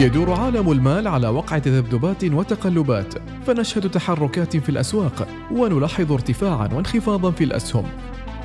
يدور 0.00 0.32
عالم 0.32 0.72
المال 0.72 1.08
على 1.08 1.28
وقع 1.28 1.58
تذبذبات 1.58 2.24
وتقلبات 2.24 3.14
فنشهد 3.46 3.90
تحركات 3.90 4.56
في 4.56 4.68
الأسواق 4.68 5.28
ونلاحظ 5.52 6.12
ارتفاعا 6.12 6.68
وانخفاضا 6.72 7.30
في 7.30 7.44
الأسهم. 7.44 7.84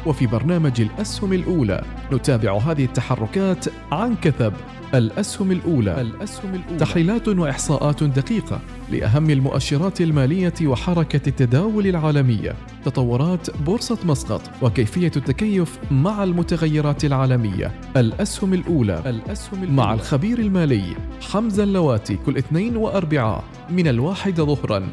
وفي 0.06 0.28
برنامج 0.28 0.82
الأسهم 0.82 1.34
الأولى. 1.34 1.84
نتابع 2.14 2.58
هذه 2.58 2.86
التحركات 2.86 3.66
عن 3.92 4.16
كثب. 4.16 4.54
الأسهم 4.94 5.52
الأولى. 5.52 6.02
الأسهم 6.02 6.56
الأولى. 6.56 6.78
تحليلات 6.78 7.28
وإحصاءات 7.28 8.04
دقيقة 8.04 8.60
لأهم 8.92 9.30
المؤشرات 9.30 10.02
المالية 10.02 10.54
وحركة 10.64 11.30
التداول 11.30 11.88
العالمية. 11.88 12.56
تطورات 12.86 13.58
بورصة 13.58 13.98
مسقط 14.06 14.42
وكيفية 14.62 15.12
التكيف 15.16 15.80
مع 15.92 16.24
المتغيرات 16.24 17.06
العالمية. 17.06 17.72
الأسهم 17.98 18.54
الأولى. 18.54 19.02
الأسهم 19.06 19.64
الأولى. 19.64 19.78
مع 19.78 19.94
الخبير 19.94 20.40
المالي 20.40 20.96
حمزة 21.32 21.64
اللواتي 21.64 22.16
كل 22.16 22.38
اثنين 22.38 22.78
وأربعاء 22.78 23.44
من 23.70 23.88
الواحد 23.88 24.42
ظهرا. 24.42 24.88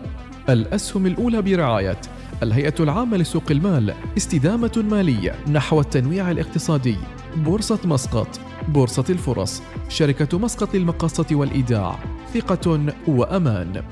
الأسهم 0.48 1.06
الأولى 1.06 1.42
برعاية 1.42 2.00
الهيئة 2.42 2.74
العامة 2.80 3.16
لسوق 3.16 3.42
المال 3.50 3.94
استدامة 4.16 4.84
مالية 4.90 5.34
نحو 5.52 5.80
التنويع 5.80 6.30
الاقتصادي. 6.30 6.96
بورصة 7.36 7.78
مسقط 7.84 8.40
بورصة 8.68 9.04
الفرص 9.10 9.62
شركة 9.88 10.38
مسقط 10.38 10.74
للمقاصة 10.74 11.26
والإيداع 11.32 11.98
ثقة 12.34 12.92
وأمان. 13.08 13.82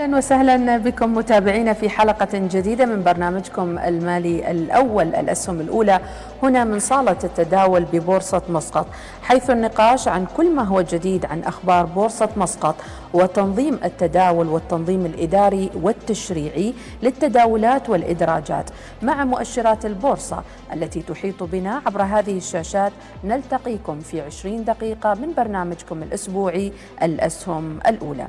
أهلا 0.00 0.16
وسهلا 0.16 0.76
بكم 0.76 1.14
متابعينا 1.14 1.72
في 1.72 1.88
حلقة 1.88 2.28
جديدة 2.34 2.86
من 2.86 3.02
برنامجكم 3.02 3.78
المالي 3.78 4.50
الأول 4.50 5.14
الأسهم 5.14 5.60
الأولى 5.60 6.00
هنا 6.42 6.64
من 6.64 6.78
صالة 6.78 7.16
التداول 7.24 7.84
ببورصة 7.84 8.42
مسقط 8.48 8.86
حيث 9.22 9.50
النقاش 9.50 10.08
عن 10.08 10.26
كل 10.36 10.54
ما 10.54 10.62
هو 10.62 10.80
جديد 10.80 11.26
عن 11.26 11.42
أخبار 11.42 11.86
بورصة 11.86 12.28
مسقط 12.36 12.74
وتنظيم 13.14 13.78
التداول 13.84 14.46
والتنظيم 14.46 15.06
الإداري 15.06 15.70
والتشريعي 15.74 16.74
للتداولات 17.02 17.88
والإدراجات 17.88 18.70
مع 19.02 19.24
مؤشرات 19.24 19.86
البورصة 19.86 20.42
التي 20.72 21.02
تحيط 21.02 21.42
بنا 21.42 21.82
عبر 21.86 22.02
هذه 22.02 22.36
الشاشات 22.36 22.92
نلتقيكم 23.24 24.00
في 24.00 24.20
20 24.20 24.64
دقيقة 24.64 25.14
من 25.14 25.34
برنامجكم 25.36 26.02
الأسبوعي 26.02 26.72
الأسهم 27.02 27.78
الأولى. 27.86 28.28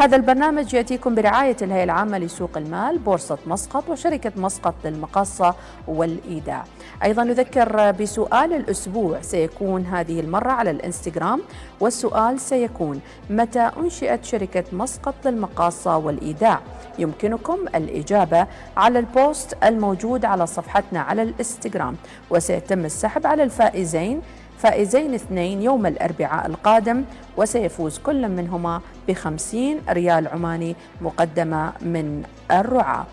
هذا 0.00 0.16
البرنامج 0.16 0.74
يأتيكم 0.74 1.14
برعاية 1.14 1.56
الهيئة 1.62 1.84
العامة 1.84 2.18
لسوق 2.18 2.50
المال 2.56 2.98
بورصة 2.98 3.38
مسقط 3.46 3.88
وشركة 3.88 4.32
مسقط 4.36 4.74
للمقاصة 4.84 5.54
والإيداع. 5.88 6.64
أيضا 7.02 7.24
نذكر 7.24 7.90
بسؤال 7.90 8.52
الأسبوع 8.52 9.20
سيكون 9.22 9.86
هذه 9.86 10.20
المرة 10.20 10.50
على 10.50 10.70
الإنستغرام 10.70 11.42
والسؤال 11.80 12.40
سيكون 12.40 13.00
متى 13.30 13.70
أنشئت 13.78 14.24
شركة 14.24 14.64
مسقط 14.72 15.14
للمقاصة 15.24 15.96
والإيداع؟ 15.96 16.60
يمكنكم 16.98 17.58
الإجابة 17.74 18.46
على 18.76 18.98
البوست 18.98 19.56
الموجود 19.64 20.24
على 20.24 20.46
صفحتنا 20.46 21.00
على 21.00 21.22
الإنستغرام 21.22 21.96
وسيتم 22.30 22.84
السحب 22.84 23.26
على 23.26 23.42
الفائزين 23.42 24.22
فائزين 24.62 25.14
اثنين 25.14 25.62
يوم 25.62 25.86
الأربعاء 25.86 26.46
القادم 26.46 27.04
وسيفوز 27.36 27.98
كل 27.98 28.28
منهما 28.28 28.80
بخمسين 29.08 29.78
ريال 29.90 30.28
عماني 30.28 30.76
مقدمة 31.00 31.72
من 31.82 32.22
الرعاة. 32.50 33.06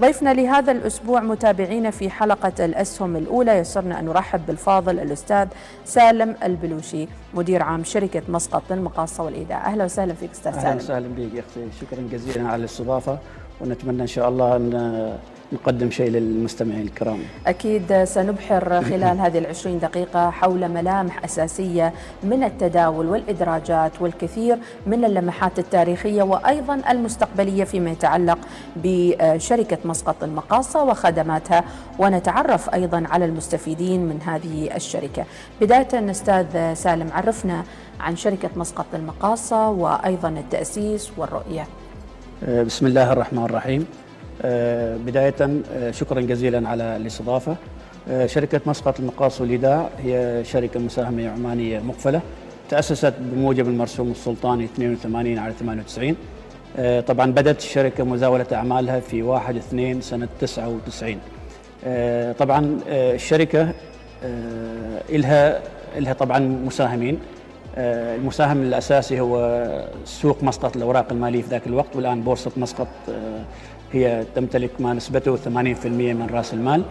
ضيفنا 0.00 0.34
لهذا 0.34 0.72
الأسبوع 0.72 1.20
متابعينا 1.20 1.90
في 1.90 2.10
حلقة 2.10 2.64
الأسهم 2.64 3.16
الأولى. 3.16 3.52
يسرنا 3.52 4.00
أن 4.00 4.04
نرحب 4.04 4.46
بالفاضل 4.46 5.00
الأستاذ 5.00 5.48
سالم 5.84 6.36
البلوشي 6.42 7.08
مدير 7.34 7.62
عام 7.62 7.84
شركة 7.84 8.22
مسقط 8.28 8.62
للمقاصة 8.70 9.24
والإيداع 9.24 9.66
أهلا 9.66 9.84
وسهلا 9.84 10.14
فيك 10.14 10.30
أستاذ 10.30 10.52
سالم. 10.52 10.66
أهلا 10.66 10.76
وسهلا 10.76 11.08
بك 11.08 11.34
يا 11.34 11.40
أختي 11.40 11.68
شكرا 11.80 12.08
جزيلا 12.12 12.48
على 12.48 12.60
الاستضافة 12.60 13.18
ونتمنى 13.60 14.02
إن 14.02 14.06
شاء 14.06 14.28
الله 14.28 14.56
أن 14.56 15.18
نقدم 15.52 15.90
شيء 15.90 16.10
للمستمعين 16.10 16.80
الكرام. 16.80 17.18
أكيد 17.46 18.04
سنبحر 18.04 18.82
خلال 18.82 19.20
هذه 19.20 19.38
العشرين 19.38 19.78
دقيقة 19.78 20.30
حول 20.30 20.68
ملامح 20.68 21.24
أساسية 21.24 21.92
من 22.22 22.44
التداول 22.44 23.06
والإدراجات 23.06 23.92
والكثير 24.00 24.58
من 24.86 25.04
اللمحات 25.04 25.58
التاريخية 25.58 26.22
وأيضا 26.22 26.82
المستقبلية 26.90 27.64
فيما 27.64 27.90
يتعلق 27.90 28.38
بشركة 28.76 29.78
مسقط 29.84 30.24
المقاصة 30.24 30.84
وخدماتها. 30.84 31.64
ونتعرف 31.98 32.74
أيضا 32.74 33.04
على 33.10 33.24
المستفيدين 33.24 34.00
من 34.00 34.22
هذه 34.22 34.76
الشركة. 34.76 35.24
بداية 35.60 36.10
أستاذ 36.10 36.74
سالم 36.74 37.08
عرفنا 37.12 37.64
عن 38.00 38.16
شركة 38.16 38.50
مسقط 38.56 38.86
المقاصة 38.94 39.68
وأيضا 39.68 40.28
التأسيس 40.28 41.12
والرؤية. 41.16 41.66
بسم 42.42 42.86
الله 42.86 43.12
الرحمن 43.12 43.44
الرحيم. 43.44 43.86
بداية 44.44 45.34
آه، 45.74 45.90
شكرا 45.90 46.20
جزيلا 46.20 46.68
على 46.68 46.96
الاستضافة. 46.96 47.56
آه، 48.10 48.26
شركة 48.26 48.60
مسقط 48.66 49.00
المقاص 49.00 49.40
والإيداع 49.40 49.88
هي 49.98 50.42
شركة 50.44 50.80
مساهمة 50.80 51.28
عمانية 51.30 51.80
مقفلة 51.80 52.20
تأسست 52.68 53.14
بموجب 53.18 53.68
المرسوم 53.68 54.10
السلطاني 54.10 54.64
82 54.64 55.38
على 55.38 55.52
98 55.52 56.16
طبعا 57.02 57.32
بدأت 57.32 57.58
الشركة 57.58 58.04
مزاولة 58.04 58.46
أعمالها 58.52 59.00
في 59.00 59.22
1 59.22 59.56
2 59.56 60.00
سنة 60.00 60.28
99 60.40 61.18
طبعا 62.38 62.80
الشركة 62.88 63.72
إلها 65.10 65.60
إلها 65.98 66.12
طبعا 66.12 66.38
مساهمين. 66.38 67.18
المساهم 67.78 68.62
الأساسي 68.62 69.20
هو 69.20 69.62
سوق 70.04 70.42
مسقط 70.44 70.76
الأوراق 70.76 71.12
المالية 71.12 71.42
في 71.42 71.48
ذاك 71.48 71.66
الوقت 71.66 71.96
والآن 71.96 72.20
بورصة 72.22 72.50
مسقط 72.56 72.88
هي 73.92 74.24
تمتلك 74.34 74.70
ما 74.80 74.94
نسبته 74.94 75.36
80% 75.36 75.46
من 75.86 76.26
رأس 76.32 76.54
المال 76.54 76.82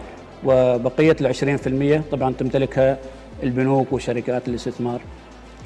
وبقية 0.44 1.16
ال 1.20 2.00
20% 2.06 2.12
طبعا 2.12 2.32
تمتلكها 2.38 2.98
البنوك 3.42 3.92
وشركات 3.92 4.48
الاستثمار 4.48 5.00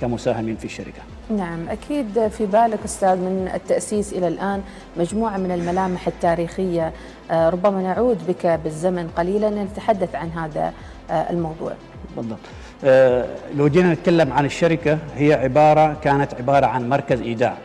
كمساهمين 0.00 0.56
في 0.56 0.64
الشركة. 0.64 1.00
نعم 1.30 1.69
أكيد 1.69 2.28
في 2.28 2.47
بالك 2.47 2.78
أستاذ 2.84 3.16
من 3.16 3.50
التأسيس 3.54 4.12
إلى 4.12 4.28
الآن 4.28 4.62
مجموعة 4.97 5.36
من 5.36 5.52
الملامح 5.52 6.06
التاريخية 6.06 6.92
آه، 7.30 7.48
ربما 7.48 7.82
نعود 7.82 8.18
بك 8.28 8.47
بالزمن 8.47 9.08
قليلا 9.08 9.47
لنتحدث 9.50 10.14
عن 10.14 10.30
هذا 10.30 10.72
آه، 11.10 11.30
الموضوع. 11.30 11.72
بالضبط. 12.16 12.38
آه، 12.84 13.26
لو 13.56 13.68
جينا 13.68 13.92
نتكلم 13.92 14.32
عن 14.32 14.44
الشركة 14.44 14.98
هي 15.16 15.32
عبارة 15.32 15.97
كانت 16.03 16.34
عبارة 16.34 16.66
عن 16.66 16.88
مركز 16.88 17.20
إيداع. 17.20 17.56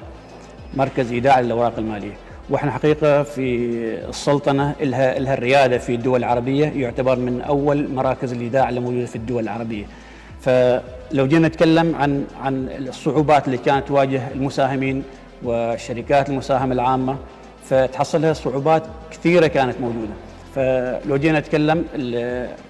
مركز 0.73 1.11
إيداع 1.11 1.39
للأوراق 1.39 1.73
المالية. 1.77 2.13
وإحنا 2.51 2.71
حقيقة 2.71 3.23
في 3.23 3.65
السلطنة 4.09 4.75
لها 4.81 5.19
لها 5.19 5.33
الريادة 5.33 5.77
في 5.77 5.95
الدول 5.95 6.19
العربية 6.19 6.65
يعتبر 6.65 7.19
من 7.19 7.41
أول 7.41 7.91
مراكز 7.93 8.31
الإيداع 8.31 8.69
اللي 8.69 8.79
موجوده 8.79 9.05
في 9.05 9.15
الدول 9.15 9.43
العربية. 9.43 9.85
فلو 10.41 11.27
جينا 11.27 11.47
نتكلم 11.47 11.95
عن 11.95 12.25
عن 12.41 12.69
الصعوبات 12.87 13.45
اللي 13.45 13.57
كانت 13.57 13.87
تواجه 13.87 14.21
المساهمين 14.35 15.03
والشركات 15.43 16.29
المساهمة 16.29 16.73
العامة 16.73 17.17
فتحصلها 17.69 18.33
صعوبات 18.33 18.83
كثيرة 19.11 19.47
كانت 19.47 19.75
موجودة. 19.81 20.13
فلو 20.55 21.17
جينا 21.17 21.39
نتكلم 21.39 21.85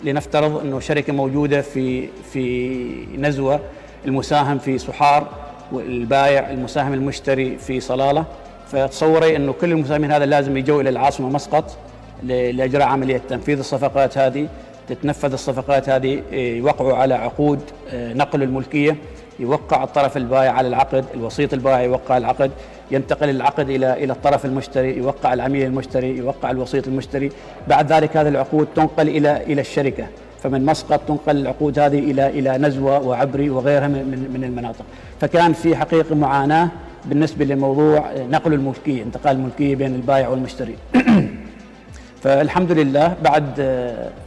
لنفترض 0.04 0.62
إنه 0.62 0.80
شركة 0.80 1.14
موجودة 1.14 1.62
في 1.62 2.08
في 2.34 2.78
نزوة 3.18 3.60
المساهم 4.06 4.58
في 4.58 4.78
صحار 4.78 5.28
والبايع 5.72 6.50
المساهم 6.50 6.94
المشتري 6.94 7.58
في 7.58 7.80
صلالة 7.80 8.26
فتصوري 8.72 9.36
انه 9.36 9.54
كل 9.54 9.72
المساهمين 9.72 10.12
هذا 10.12 10.26
لازم 10.26 10.58
يجوا 10.58 10.82
إلى 10.82 10.90
العاصمة 10.90 11.30
مسقط 11.30 11.78
لإجراء 12.24 12.88
عملية 12.88 13.22
تنفيذ 13.30 13.60
الصفقات 13.60 14.18
هذه 14.18 14.48
تتنفذ 14.90 15.34
الصفقات 15.34 15.90
هذه 15.90 16.22
إيه، 16.32 16.58
يوقعوا 16.58 16.94
على 16.94 17.14
عقود 17.14 17.60
إيه، 17.94 18.14
نقل 18.14 18.44
الملكية 18.44 18.96
يوقع 19.40 19.84
الطرف 19.84 20.18
البائع 20.18 20.52
على 20.52 20.68
العقد 20.68 21.06
الوسيط 21.14 21.54
البائع 21.54 21.82
يوقع 21.82 22.18
العقد 22.18 22.52
ينتقل 22.92 23.30
العقد 23.30 23.70
إلى 23.70 23.94
إلى 23.94 24.14
الطرف 24.14 24.46
المشتري 24.46 24.98
يوقع 24.98 25.34
العميل 25.34 25.66
المشتري 25.66 26.18
يوقع 26.18 26.52
الوسيط 26.52 26.88
المشتري. 26.88 27.32
بعد 27.68 27.94
ذلك 27.94 28.18
هذه 28.18 28.28
العقود 28.28 28.68
تنقل 28.76 29.10
إلى 29.10 29.44
إلى 29.44 29.62
الشركة. 29.62 30.08
فمن 30.44 30.66
مسقط 30.66 31.02
تنقل 31.08 31.38
العقود 31.38 31.80
هذه 31.80 32.00
إلى 32.00 32.28
إلى 32.28 32.58
نزوة 32.58 33.08
وعبري 33.08 33.50
وغيرها 33.50 33.88
من 33.88 34.30
من 34.34 34.44
المناطق. 34.44 34.86
فكان 35.22 35.54
في 35.54 35.76
حقيقة 35.76 36.16
معاناة 36.16 36.70
بالنسبة 37.06 37.46
لموضوع 37.46 38.12
نقل 38.18 38.54
الملكية 38.54 39.04
انتقال 39.04 39.36
الملكية 39.36 39.76
بين 39.76 39.96
البائع 39.96 40.28
والمشتري. 40.28 40.76
فالحمد 42.24 42.72
لله 42.72 43.16
بعد 43.24 43.56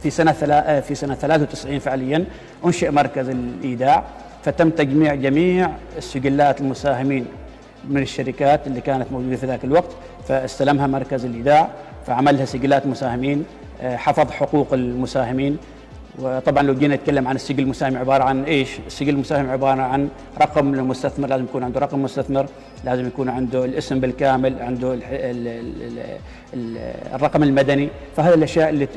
في 0.03 0.09
سنة 0.09 0.31
في 0.79 0.95
سنة 0.95 1.15
93 1.15 1.79
فعليا 1.79 2.25
أنشئ 2.65 2.91
مركز 2.91 3.29
الإيداع. 3.29 4.03
فتم 4.43 4.69
تجميع 4.69 5.15
جميع 5.15 5.71
السجلات 5.97 6.61
المساهمين 6.61 7.25
من 7.89 8.01
الشركات 8.01 8.67
اللي 8.67 8.81
كانت 8.81 9.11
موجودة 9.11 9.35
في 9.35 9.45
ذاك 9.45 9.63
الوقت. 9.63 9.91
فاستلمها 10.27 10.87
مركز 10.87 11.25
الإيداع 11.25 11.69
فعملها 12.07 12.45
سجلات 12.45 12.87
مساهمين 12.87 13.45
حفظ 13.83 14.31
حقوق 14.31 14.73
المساهمين 14.73 15.57
وطبعا 16.19 16.63
لو 16.63 16.73
جينا 16.73 16.95
نتكلم 16.95 17.27
عن 17.27 17.35
السجل 17.35 17.63
المساهم 17.63 17.97
عبارة 17.97 18.23
عن 18.23 18.43
إيش؟ 18.43 18.79
السجل 18.87 19.09
المساهم 19.09 19.49
عبارة 19.49 19.81
عن 19.81 20.09
رقم 20.41 20.73
المستثمر 20.73 21.27
لازم 21.27 21.43
يكون 21.43 21.63
عنده 21.63 21.79
رقم 21.79 22.03
مستثمر، 22.03 22.45
لازم 22.85 23.07
يكون 23.07 23.29
عنده 23.29 23.65
الاسم 23.65 23.99
بالكامل، 23.99 24.61
عنده 24.61 24.93
ال 24.93 25.03
ال 25.03 25.47
ال 25.47 25.99
ال 26.53 26.77
الرقم 27.13 27.43
المدني، 27.43 27.89
فهذه 28.15 28.33
الأشياء 28.33 28.69
اللي 28.69 28.87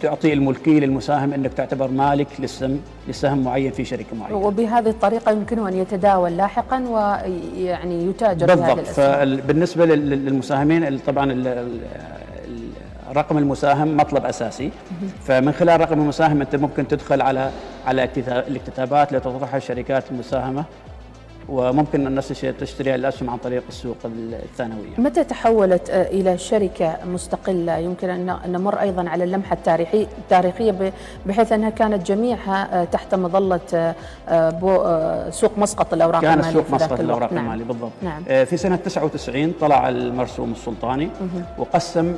تعطي 0.00 0.32
الملكية 0.32 0.80
للمساهم 0.80 1.32
إنك 1.32 1.52
تعتبر 1.52 1.90
مالك 1.90 2.26
للسهم 2.38 2.80
لسهم 3.08 3.44
معين 3.44 3.72
في 3.72 3.84
شركة 3.84 4.16
معينة. 4.16 4.36
وبهذه 4.36 4.88
الطريقة 4.88 5.32
يمكنه 5.32 5.68
أن 5.68 5.74
يتداول 5.74 6.36
لاحقا 6.36 6.84
ويعني 6.88 8.06
يتاجر 8.06 8.46
بالضبط 8.46 8.86
فبالنسبة 8.86 9.86
للمساهمين 9.86 10.98
طبعا 10.98 11.32
رقم 13.12 13.38
المساهم 13.38 13.96
مطلب 13.96 14.24
أساسي. 14.24 14.70
فمن 15.24 15.52
خلال 15.52 15.80
رقم 15.80 16.00
المساهم 16.00 16.40
أنت 16.40 16.56
ممكن 16.56 16.88
تدخل 16.88 17.22
على 17.22 17.50
على 17.86 18.08
الاكتتابات 18.28 19.08
اللي 19.08 19.20
تطرحها 19.20 19.56
الشركات 19.56 20.10
المساهمه 20.10 20.64
وممكن 21.48 22.06
الناس 22.06 22.28
تشتري 22.60 22.94
الاسهم 22.94 23.30
عن 23.30 23.38
طريق 23.38 23.62
السوق 23.68 23.96
الثانوية. 24.04 24.90
متى 24.98 25.24
تحولت 25.24 25.90
آه، 25.90 26.02
إلى 26.02 26.38
شركة 26.38 26.96
مستقلة 27.06 27.76
يمكن 27.76 28.10
أن 28.10 28.38
نمر 28.46 28.80
أيضا 28.80 29.08
على 29.08 29.24
اللمحة 29.24 29.54
التاريخية 29.54 30.06
التاريخيه 30.18 30.92
بحيث 31.26 31.52
أنها 31.52 31.70
كانت 31.70 32.06
جميعها 32.06 32.80
آه، 32.82 32.84
تحت 32.84 33.14
مظلة 33.14 33.94
آه، 34.28 35.30
سوق 35.30 35.58
مسقط 35.58 35.94
الأوراق 35.94 36.22
كان 36.22 36.32
المالية 36.32 36.52
سوق 36.52 36.70
مسقط 36.70 37.00
الأوراق 37.00 37.32
نعم. 37.32 37.44
المالية 37.44 37.64
بالضبط. 37.64 37.92
نعم. 38.02 38.24
في 38.24 38.56
سنة 38.56 38.76
99 38.76 39.52
طلع 39.60 39.88
المرسوم 39.88 40.52
السلطاني 40.52 41.10
وقسم 41.58 42.14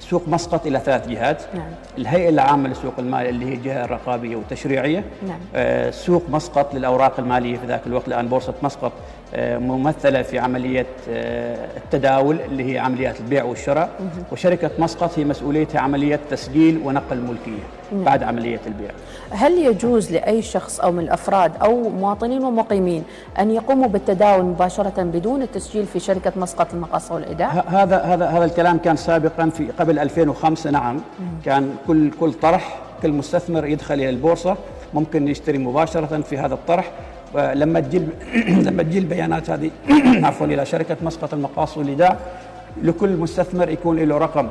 سوق 0.00 0.28
مسقط 0.28 0.66
إلى 0.66 0.78
ثلاث 0.78 1.08
جهات 1.08 1.42
نعم. 1.54 1.68
الهيئة 1.98 2.28
العامة 2.28 2.68
لسوق 2.68 2.94
المال 2.98 3.26
اللي 3.26 3.46
هي 3.46 3.54
الجهة 3.54 3.84
الرقابية 3.84 4.36
والتشريعية 4.36 5.04
نعم. 5.28 5.38
آه 5.54 5.90
سوق 5.90 6.22
مسقط 6.28 6.74
للأوراق 6.74 7.20
المالية 7.20 7.56
في 7.58 7.66
ذاك 7.66 7.80
الوقت 7.86 8.08
الان 8.08 8.28
بورصة 8.28 8.54
مسقط 8.62 8.92
ممثلة 9.38 10.22
في 10.22 10.38
عملية 10.38 10.86
آه 11.08 11.68
التداول 11.76 12.40
اللي 12.40 12.74
هي 12.74 12.78
عمليات 12.78 13.20
البيع 13.20 13.44
والشراء 13.44 13.90
مه. 14.00 14.22
وشركة 14.32 14.70
مسقط 14.78 15.18
هي 15.18 15.24
مسؤوليتها 15.24 15.80
عملية 15.80 16.20
تسجيل 16.30 16.80
ونقل 16.84 17.16
الملكية 17.16 17.62
نعم. 17.92 18.04
بعد 18.04 18.22
عملية 18.22 18.60
البيع 18.66 18.90
هل 19.30 19.58
يجوز 19.58 20.12
لأي 20.12 20.42
شخص 20.42 20.80
أو 20.80 20.92
من 20.92 20.98
الأفراد 21.00 21.52
أو 21.62 21.88
مواطنين 21.88 22.44
ومقيمين 22.44 23.04
أن 23.38 23.50
يقوموا 23.50 23.88
بالتداول 23.88 24.44
مباشرة 24.44 25.02
بدون 25.02 25.42
التسجيل 25.42 25.86
في 25.86 26.00
شركة 26.00 26.32
مسقط 26.36 26.74
المقاصة 26.74 27.14
والايداع 27.14 27.48
هذا 27.48 28.02
هذا 28.02 28.26
هذا 28.26 28.44
الكلام 28.44 28.78
كان 28.78 28.96
سابقا 28.96 29.48
في 29.48 29.68
قبل 29.78 29.98
2005 29.98 30.70
نعم 30.70 30.94
مم. 30.94 31.00
كان 31.44 31.74
كل 31.86 32.10
كل 32.20 32.32
طرح 32.32 32.78
كل 33.02 33.12
مستثمر 33.12 33.66
يدخل 33.66 33.94
إلى 33.94 34.10
البورصة 34.10 34.56
ممكن 34.94 35.28
يشتري 35.28 35.58
مباشرة 35.58 36.20
في 36.20 36.38
هذا 36.38 36.54
الطرح 36.54 36.90
لما 37.34 37.80
تجي 37.80 38.02
لما 38.66 38.82
تجي 38.82 38.98
البيانات 38.98 39.50
هذه 39.50 39.70
عفوا 40.26 40.46
إلى 40.46 40.66
شركة 40.66 40.96
مسقط 41.02 41.34
المقاص 41.34 41.78
والايداع 41.78 42.16
لكل 42.82 43.16
مستثمر 43.16 43.68
يكون 43.68 43.98
له 43.98 44.18
رقم. 44.18 44.48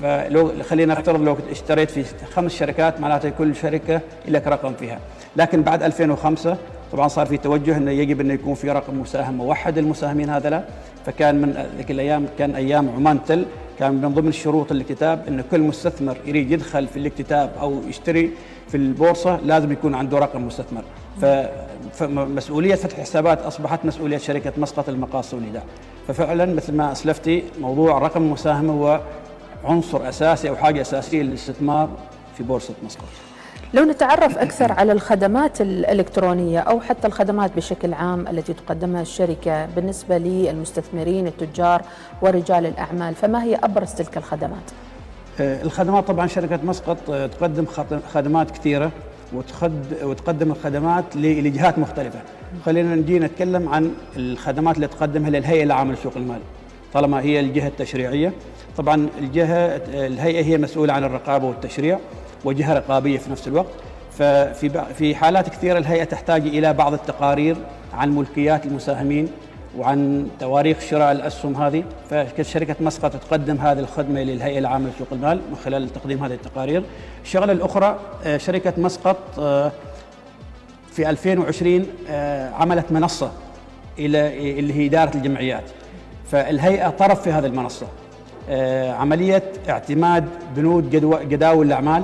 فلو 0.00 0.52
خلينا 0.62 0.94
نفترض 0.94 1.20
لو 1.20 1.36
اشتريت 1.50 1.90
في 1.90 2.04
خمس 2.34 2.54
شركات 2.54 3.00
معناته 3.00 3.28
كل 3.28 3.56
شركة 3.56 4.00
لك 4.28 4.46
رقم 4.46 4.74
فيها. 4.74 4.98
لكن 5.36 5.62
بعد 5.62 5.82
2005 5.82 6.56
طبعا 6.92 7.08
صار 7.08 7.26
في 7.26 7.36
توجه 7.36 7.76
إنه 7.76 7.90
يجب 7.90 8.20
إنه 8.20 8.34
يكون 8.34 8.54
في 8.54 8.70
رقم 8.70 9.00
مساهم 9.00 9.34
موحد 9.34 9.78
للمساهمين 9.78 10.30
هذا 10.30 10.50
لا. 10.50 10.64
فكان 11.06 11.34
من 11.34 11.66
ذيك 11.76 11.90
الأيام 11.90 12.26
كان 12.38 12.54
أيام 12.54 12.90
عمان 12.96 13.24
تل 13.24 13.44
كان 13.78 13.94
من 13.94 14.14
ضمن 14.14 14.32
شروط 14.32 14.72
الاكتتاب 14.72 15.24
إنه 15.28 15.44
كل 15.50 15.60
مستثمر 15.60 16.16
يريد 16.26 16.50
يدخل 16.50 16.86
في 16.86 16.96
الاكتتاب 16.96 17.50
أو 17.60 17.80
يشتري 17.88 18.30
في 18.68 18.76
البورصة 18.76 19.40
لازم 19.44 19.72
يكون 19.72 19.94
عنده 19.94 20.18
رقم 20.18 20.46
مستثمر. 20.46 20.82
فمسؤوليه 21.94 22.74
فتح 22.74 23.00
حسابات 23.00 23.42
أصبحت 23.42 23.84
مسؤولية 23.84 24.18
شركة 24.18 24.52
مسقط 24.56 24.88
المقاصه 24.88 25.36
والنداء 25.36 25.64
ففعلا 26.08 26.54
مثل 26.54 26.72
ما 26.72 26.92
اسلفتي 26.92 27.44
موضوع 27.60 27.98
رقم 27.98 28.22
المساهمه 28.22 28.72
هو 28.72 29.00
عنصر 29.64 30.08
أساسي 30.08 30.48
أو 30.48 30.56
حاجة 30.56 30.80
أساسية 30.80 31.22
للاستثمار 31.22 31.88
في 32.36 32.42
بورصة 32.42 32.74
مسقط. 32.84 33.04
لو 33.74 33.84
نتعرف 33.84 34.38
أكثر 34.38 34.72
على 34.72 34.92
الخدمات 34.92 35.60
الإلكترونية 35.60 36.60
أو 36.60 36.80
حتى 36.80 37.06
الخدمات 37.06 37.56
بشكل 37.56 37.94
عام 37.94 38.28
التي 38.28 38.52
تقدمها 38.52 39.02
الشركة 39.02 39.66
بالنسبة 39.66 40.18
للمستثمرين 40.18 41.26
التجار 41.26 41.82
ورجال 42.22 42.66
الأعمال 42.66 43.14
فما 43.14 43.44
هي 43.44 43.54
أبرز 43.54 43.92
تلك 43.92 44.16
الخدمات؟ 44.16 44.70
آه، 45.40 45.62
الخدمات 45.62 46.06
طبعا 46.06 46.26
شركة 46.26 46.58
مسقط 46.64 47.10
آه، 47.10 47.26
تقدم 47.26 47.66
خدمات 48.14 48.50
كثيرة. 48.50 48.90
وتقدم 50.02 50.50
الخدمات 50.50 51.04
لجهات 51.16 51.78
مختلفة. 51.78 52.18
خلينا 52.66 52.94
نجي 52.94 53.18
نتكلم 53.18 53.68
عن 53.68 53.90
الخدمات 54.16 54.76
اللي 54.76 54.86
تقدمها 54.86 55.30
للهيئة 55.30 55.62
العامة 55.62 55.92
لسوق 55.92 56.12
المال 56.16 56.40
طالما 56.92 57.20
هي 57.20 57.40
الجهة 57.40 57.68
التشريعية. 57.68 58.32
طبعا 58.76 59.08
الجهة 59.18 59.56
الهيئة 60.06 60.44
هي 60.44 60.58
مسؤولة 60.58 60.92
عن 60.92 61.04
الرقابة 61.04 61.46
والتشريع 61.46 61.98
وجهة 62.44 62.74
رقابية 62.74 63.18
في 63.18 63.30
نفس 63.30 63.48
الوقت. 63.48 63.70
ففي 64.18 64.84
في 64.94 65.14
حالات 65.14 65.48
كثيرة 65.48 65.78
الهيئة 65.78 66.04
تحتاج 66.04 66.46
إلى 66.46 66.72
بعض 66.72 66.92
التقارير 66.92 67.56
عن 67.94 68.16
ملكيات 68.16 68.66
المساهمين 68.66 69.28
وعن 69.78 70.28
تواريخ 70.40 70.80
شراء 70.80 71.12
الأسهم 71.12 71.56
هذه 71.56 71.84
فشركه 72.10 72.76
مسقط 72.80 73.16
تقدم 73.16 73.56
هذه 73.56 73.78
الخدمة 73.78 74.22
للهيئة 74.22 74.58
العامة 74.58 74.90
لسوق 74.90 75.08
المال 75.12 75.40
من 75.50 75.56
خلال 75.64 75.92
تقديم 75.92 76.24
هذه 76.24 76.34
التقارير. 76.34 76.82
الشغلة 77.24 77.52
الأخرى 77.52 77.98
آه، 78.24 78.36
شركة 78.36 78.72
مسقط 78.78 79.16
آه، 79.38 79.72
في 80.92 81.10
2020 81.10 81.86
آه، 82.08 82.50
عملت 82.50 82.92
منصة 82.92 83.32
إلى 83.98 84.58
اللي 84.58 84.74
هي 84.74 84.86
إدارة 84.86 85.16
الجمعيات. 85.16 85.64
فالهيئة 86.30 86.90
طرف 86.90 87.22
في 87.22 87.30
هذه 87.30 87.46
المنصة. 87.46 87.86
عملية 88.98 89.42
اعتماد 89.68 90.24
بنود 90.56 90.90
جداول 91.28 91.66
الأعمال 91.66 92.02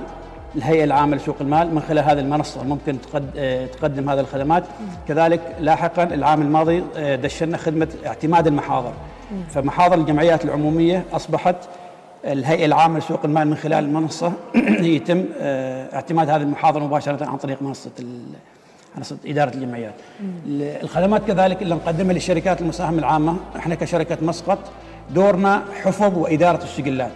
الهيئة 0.57 0.85
العامة 0.85 1.17
لسوق 1.17 1.37
المال 1.41 1.75
من 1.75 1.81
خلال 1.81 2.05
هذه 2.05 2.21
المنصة 2.21 2.65
ممكن 2.65 2.97
آه، 3.37 3.67
تقدم 3.67 4.11
هذه 4.11 4.21
الخدمات. 4.21 4.65
كذلك 5.09 5.41
لاحقا 5.61 6.03
العام 6.03 6.43
الماضي 6.43 6.85
آه، 6.97 7.17
دشنا 7.17 7.57
خدمة 7.57 7.89
اعتماد 8.07 8.47
المحاضر. 8.47 8.93
فمحاضر 9.51 9.95
الجمعيات 9.95 10.45
العمومية 10.45 11.05
أصبحت 11.13 11.57
الهيئة 12.25 12.67
العامة 12.67 12.99
لسوق 12.99 13.21
المال 13.25 13.49
من 13.49 13.57
خلال 13.57 13.85
المنصة 13.85 14.33
يتم 14.97 15.25
آه، 15.41 15.95
اعتماد 15.95 16.31
هذه 16.31 16.43
المحاضره 16.43 16.85
مباشرة 16.85 17.27
عن 17.27 17.37
طريق 17.37 17.63
منصة 17.63 17.91
منصة 18.97 19.17
إدارة 19.27 19.55
الجمعيات. 19.55 19.95
الخدمات 20.83 21.27
كذلك 21.27 21.63
اللي 21.63 21.75
نقدمها 21.75 22.13
للشركات 22.13 22.61
المساهمة 22.61 22.99
العامة. 22.99 23.37
إحنا 23.57 23.75
كشركة 23.75 24.19
مسقط 24.23 24.59
دورنا 25.11 25.63
حفظ 25.83 26.19
وإدارة 26.19 26.63
السجلات. 26.65 27.13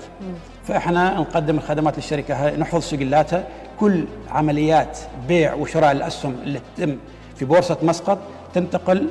فإحنا 0.68 1.20
نقدم 1.20 1.56
الخدمات 1.56 1.96
للشركة 1.96 2.56
نحفظ 2.56 2.82
سجلاتها 2.82 3.44
كل 3.80 4.04
عمليات 4.30 4.98
بيع 5.28 5.54
وشراء 5.54 5.92
الأسهم 5.92 6.36
اللي 6.42 6.60
تتم 6.76 6.96
في 7.36 7.44
بورصة 7.44 7.76
مسقط 7.82 8.18
تنتقل 8.54 9.08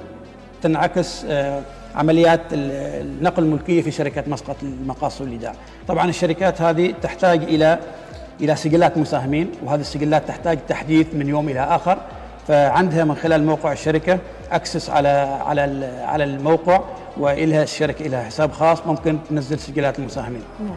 تنعكس 0.62 1.26
آه، 1.30 1.62
عمليات 1.96 2.42
النقل 2.52 3.44
الملكية 3.44 3.82
في 3.82 3.92
شركة 3.92 4.24
مسقط 4.28 4.56
المقاصد 4.64 5.22
والإيداع. 5.22 5.54
طبعا 5.88 6.10
الشركات 6.10 6.62
هذه 6.62 6.94
تحتاج 7.02 7.44
إلى 7.44 7.80
إلى 8.42 8.56
سجلات 8.56 8.98
مساهمين 8.98 9.52
وهذه 9.64 9.82
السجلات 9.82 10.28
تحتاج 10.28 10.60
تحديث 10.68 11.08
من 11.14 11.28
يوم 11.30 11.50
إلى 11.50 11.60
آخر 11.60 11.98
فعندها 12.48 13.04
من 13.04 13.16
خلال 13.16 13.46
موقع 13.46 13.72
الشركة 13.72 14.20
أكسس 14.52 14.90
على 14.90 15.10
على 15.46 15.62
على 16.06 16.24
الموقع 16.24 16.82
وإلها 17.18 17.64
الشركة 17.64 18.08
لها 18.08 18.24
حساب 18.24 18.52
خاص 18.52 18.88
ممكن 18.88 19.18
تنزل 19.30 19.60
سجلات 19.60 20.00
المساهمين. 20.00 20.42
نعم. 20.60 20.76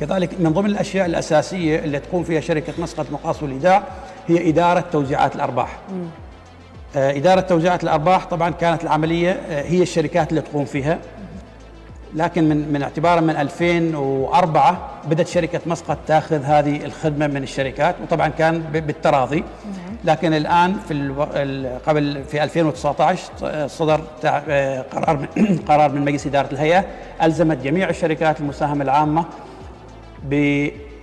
كذلك 0.00 0.40
من 0.40 0.52
ضمن 0.52 0.66
الأشياء 0.66 1.06
الأساسية 1.06 1.78
اللي 1.78 1.98
تقوم 1.98 2.24
فيها 2.24 2.40
شركة 2.40 2.72
مسقط 2.78 3.06
مقاص 3.12 3.42
والإيداع 3.42 3.82
هي 4.26 4.48
إدارة 4.48 4.84
توزيعات 4.92 5.36
الأرباح. 5.36 5.78
آه 6.96 7.10
إدارة 7.10 7.40
توزيعات 7.40 7.84
الأرباح 7.84 8.24
طبعا 8.24 8.50
كانت 8.50 8.84
العملية 8.84 9.30
آه 9.30 9.62
هي 9.62 9.82
الشركات 9.82 10.30
اللي 10.30 10.40
تقوم 10.40 10.64
فيها. 10.64 10.98
لكن 12.14 12.48
من 12.48 12.72
من 12.72 12.82
اعتبارا 12.82 13.20
من 13.20 13.36
2004 13.36 14.90
بدأت 15.10 15.28
شركة 15.28 15.60
مسقط 15.66 15.98
تأخذ 16.06 16.42
هذه 16.42 16.84
الخدمة 16.84 17.26
من 17.26 17.42
الشركات 17.42 17.94
وطبعا 18.02 18.28
كان 18.28 18.58
بالتراضي. 18.58 19.44
لكن 20.04 20.34
الآن 20.34 20.76
في 20.88 21.74
قبل 21.86 22.24
في 22.24 22.44
2019 22.44 23.68
صدر 23.68 24.00
آه، 24.24 24.82
قرار 24.82 25.26
قرار 25.68 25.92
من 25.92 26.04
مجلس 26.04 26.26
إدارة 26.26 26.48
الهيئة. 26.52 26.84
ألزمت 27.22 27.56
جميع 27.56 27.90
الشركات 27.90 28.40
المساهمة 28.40 28.84
العامة 28.84 29.24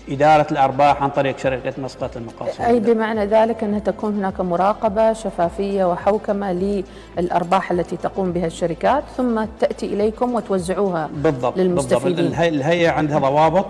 إدارة 0.09 0.47
الأرباح 0.51 1.03
عن 1.03 1.09
طريق 1.09 1.37
شركة 1.37 1.73
مسقط 1.77 2.17
المقاصد. 2.17 2.61
أي 2.61 2.79
بمعنى 2.79 3.25
ذلك 3.25 3.63
أنها 3.63 3.79
تكون 3.79 4.17
هناك 4.17 4.41
مراقبة 4.41 5.13
شفافية 5.13 5.91
وحوكمة 5.91 6.83
للأرباح 7.17 7.71
التي 7.71 7.97
تقوم 7.97 8.31
بها 8.31 8.45
الشركات 8.45 9.03
ثم 9.17 9.45
تأتي 9.59 9.85
إليكم 9.85 10.35
وتوزعوها 10.35 11.09
بالضبط 11.13 11.57
للمستفيدين. 11.57 12.15
بالضبط 12.15 12.39
الهيئة 12.39 12.89
عندها 12.89 13.19
ضوابط. 13.19 13.65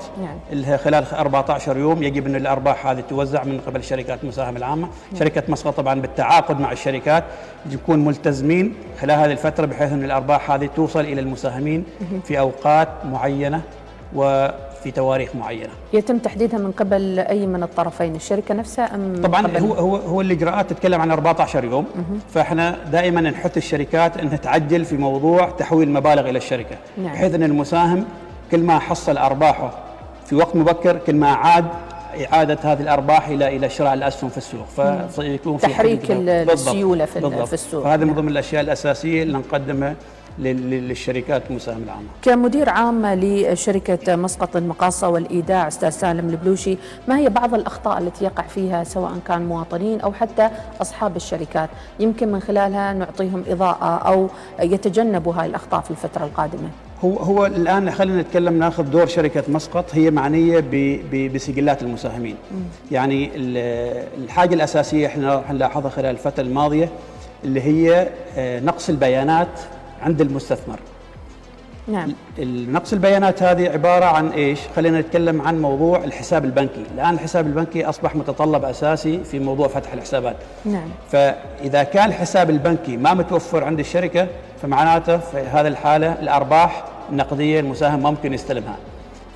نعم. 0.54 0.78
خلال 0.78 1.06
14 1.14 1.78
يوم 1.78 2.04
يجب 2.04 2.28
أن 2.28 2.36
الأرباح 2.36 2.88
هذه 2.88 3.04
توزع 3.10 3.44
من 3.44 3.60
قبل 3.68 3.84
شركات 3.84 4.24
المساهمة 4.24 4.58
العامة. 4.58 4.88
نعم. 5.12 5.20
شركة 5.20 5.44
مسقط 5.48 5.78
طبعا 5.78 6.02
بالتعاقد 6.02 6.60
مع 6.60 6.72
الشركات 6.72 7.24
يكون 7.72 8.06
ملتزمين 8.06 8.76
خلال 9.02 9.20
هذه 9.20 9.32
الفترة 9.32 9.66
بحيث 9.66 9.92
أن 9.92 10.04
الأرباح 10.04 10.52
هذه 10.52 10.70
توصل 10.76 11.00
إلى 11.00 11.22
المساهمين 11.22 11.86
في 12.24 12.40
أوقات 12.40 12.90
معينة 13.06 13.62
وفي 14.84 14.92
تواريخ 14.92 15.36
معينة. 15.36 15.70
يتم 15.94 16.18
تحديدها 16.18 16.60
من 16.60 16.72
قبل 16.72 17.20
أي 17.20 17.46
من 17.48 17.64
الطرفين 17.64 18.16
الشركة 18.16 18.54
نفسها 18.54 18.96
أم 18.96 19.22
طبعا 19.24 19.48
قبل؟ 19.48 19.58
هو 19.58 19.74
هو 19.74 19.96
هو 19.96 20.22
الإجراءات 20.22 20.70
تتكلم 20.70 21.02
عن 21.02 21.12
14 21.12 21.64
يوم. 21.64 21.86
فإحنا 22.34 22.78
دائما 22.92 23.22
نحث 23.22 23.58
الشركات 23.58 24.18
انها 24.18 24.36
تعجل 24.36 24.86
في 24.86 24.98
موضوع 24.98 25.50
تحويل 25.50 25.88
المبالغ 25.88 26.30
إلى 26.30 26.38
الشركة. 26.38 26.76
نعم. 26.98 27.14
بحيث 27.14 27.36
إن 27.36 27.44
المساهم 27.44 28.06
كل 28.52 28.60
ما 28.60 28.80
حصل 28.80 29.18
أرباحه 29.18 29.72
في 30.26 30.36
وقت 30.36 30.56
مبكر 30.56 30.98
كل 30.98 31.16
ما 31.16 31.30
عاد 31.30 31.66
إعادة 32.26 32.58
هذه 32.64 32.82
الأرباح 32.82 33.28
إلى 33.28 33.56
إلى 33.56 33.70
شراء 33.70 33.94
الأسهم 33.94 34.30
في 34.30 34.38
السوق. 34.38 34.66
فيكون 35.10 35.58
في 35.58 35.68
تحريك 35.68 36.12
السيولة 36.12 37.06
في. 37.06 37.46
في 37.46 37.54
السوق. 37.54 37.84
فهذه 37.84 38.04
من 38.04 38.14
ضمن 38.14 38.28
الأشياء 38.28 38.62
الأساسية 38.62 39.24
اللي 39.24 39.38
نقدمها 39.38 39.96
للشركات 40.40 41.44
المساهمه 41.50 41.84
العامه. 41.84 42.08
كمدير 42.22 42.70
عام 42.70 43.06
لشركة 43.06 44.16
مسقط 44.16 44.56
المقاصة 44.56 45.10
والإيداع 45.10 45.68
أستاذ 45.68 45.90
سالم 45.90 46.30
البلوشي، 46.30 46.78
ما 47.08 47.18
هي 47.18 47.30
بعض 47.30 47.54
الأخطاء 47.54 47.98
التي 47.98 48.26
يقع 48.26 48.44
فيها 48.44 48.84
سواء 48.84 49.12
كان 49.28 49.46
مواطنين 49.46 50.02
أو 50.02 50.14
حتى 50.14 50.50
أصحاب 50.82 51.16
الشركات، 51.16 51.70
يمكن 52.00 52.32
من 52.32 52.40
خلالها 52.40 52.94
نعطيهم 52.94 53.44
إضاءة 53.48 53.98
أو 53.98 54.30
يتجنبوا 54.60 55.34
هاي 55.34 55.46
الأخطاء 55.46 55.82
في 55.82 55.92
الفترة 55.92 56.26
القادمة. 56.26 56.70
هو 57.02 57.18
هو 57.18 57.46
الآن 57.46 57.92
خلينا 57.92 58.22
نتكلم 58.22 58.60
ناخذ 58.60 58.84
دور 58.84 59.06
شركة 59.06 59.44
مسقط 59.48 59.86
هي 59.94 60.12
معنية 60.12 60.64
بسجلات 61.34 61.82
المساهمين. 61.84 62.36
م. 62.52 62.56
يعني 62.92 63.32
الحاجة 64.18 64.56
الأساسية 64.56 65.08
إحنا 65.08 65.44
نلاحظها 65.50 65.90
خلال 65.90 66.06
الفترة 66.06 66.44
الماضية 66.44 66.90
اللي 67.44 67.62
هي 67.62 68.10
آه، 68.38 68.60
نقص 68.60 68.90
البيانات 68.90 69.48
عند 70.04 70.22
المستثمر. 70.22 70.80
نعم. 71.88 72.14
نقص 72.72 72.94
البيانات 72.94 73.44
هذه 73.44 73.70
عبارة 73.70 74.06
عن 74.06 74.30
إيش؟ 74.30 74.60
خلينا 74.76 75.02
نتكلم 75.02 75.42
عن 75.42 75.62
موضوع 75.62 76.04
الحساب 76.04 76.46
البنكي. 76.46 76.84
الآن 76.96 77.14
الحساب 77.14 77.48
البنكي 77.48 77.86
أصبح 77.86 78.16
متطلب 78.16 78.66
أساسي 78.66 79.24
في 79.24 79.40
موضوع 79.40 79.68
فتح 79.68 79.94
الحسابات. 79.94 80.36
نعم. 80.66 80.88
فإذا 81.12 81.84
كان 81.84 82.10
الحساب 82.10 82.50
البنكي 82.50 82.98
ما 82.98 83.14
متوفر 83.14 83.64
عند 83.64 83.80
الشركة 83.80 84.28
فمعناته 84.62 85.18
في 85.18 85.38
هذه 85.38 85.68
الحالة 85.68 86.14
الأرباح 86.22 86.86
النقدية 87.10 87.60
المساهم 87.60 88.00
ممكن 88.00 88.34
يستلمها. 88.34 88.78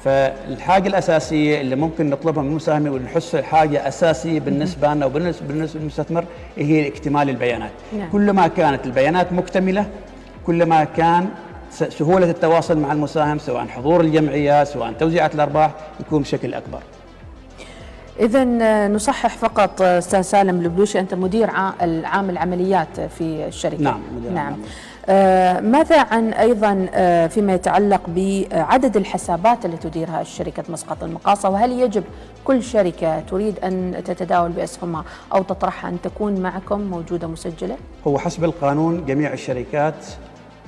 فالحاجة 0.04 0.88
الأساسية 0.88 1.62
اللي 1.62 1.76
ممكن 1.76 2.10
نطلبها 2.10 2.44
من 2.44 2.50
المساهمين 2.50 2.94
ونحس 2.94 3.36
حاجة 3.36 3.88
أساسية 3.88 4.40
بالنسبة 4.40 4.94
لنا 4.94 5.06
وبالنسبة 5.06 5.54
للمستثمر 5.54 6.26
هي 6.58 6.88
اكتمال 6.88 7.30
البيانات. 7.30 7.72
نعم. 7.98 8.10
كلما 8.12 8.48
كانت 8.48 8.86
البيانات 8.86 9.34
مكتملة 9.34 9.86
كلما 10.48 10.84
كان 10.84 11.30
سهولة 11.72 12.30
التواصل 12.30 12.78
مع 12.78 12.92
المساهم 12.92 13.40
سواء 13.40 13.68
حضور 13.68 14.02
الجمعيات 14.02 14.68
سواء 14.68 14.92
توزيعات 14.92 15.36
الأرباح 15.36 15.72
يكون 16.00 16.22
بشكل 16.22 16.54
أكبر. 16.54 16.80
إذا 18.20 18.48
آه، 18.62 18.88
نصحح 18.88 19.38
فقط 19.38 19.82
آه، 19.82 19.98
أستاذ 19.98 20.22
سالم 20.22 20.62
البلوشي 20.62 21.00
أنت 21.00 21.14
مدير 21.14 21.50
عام 22.06 22.30
العمليات 22.30 23.00
في 23.00 23.46
الشركة. 23.48 23.84
نعم 23.84 24.00
مدير 24.18 24.32
نعم. 24.32 24.58
آه 25.10 25.60
ماذا 25.60 26.02
عن 26.02 26.34
أيضا 26.34 26.88
آه 26.94 27.28
فيما 27.28 27.54
يتعلق 27.54 28.02
بعدد 28.08 28.98
الحسابات 28.98 29.66
التي 29.66 29.90
تديرها 29.90 30.24
شركة 30.24 30.64
مسقط 30.70 31.04
المقاصة؟ 31.04 31.50
وهل 31.50 31.72
يجب 31.72 32.04
كل 32.46 32.64
شركة 32.64 33.20
تريد 33.20 33.60
أن 33.60 34.04
تتداول 34.06 34.50
بأسهمها 34.52 35.04
أو 35.34 35.44
تطرحها 35.44 35.90
أن 35.90 35.98
تكون 36.04 36.42
معكم 36.42 36.82
موجودة 36.82 37.28
مسجلة؟ 37.28 37.76
هو 38.08 38.18
حسب 38.18 38.44
القانون 38.44 39.06
جميع 39.06 39.34
الشركات 39.34 40.06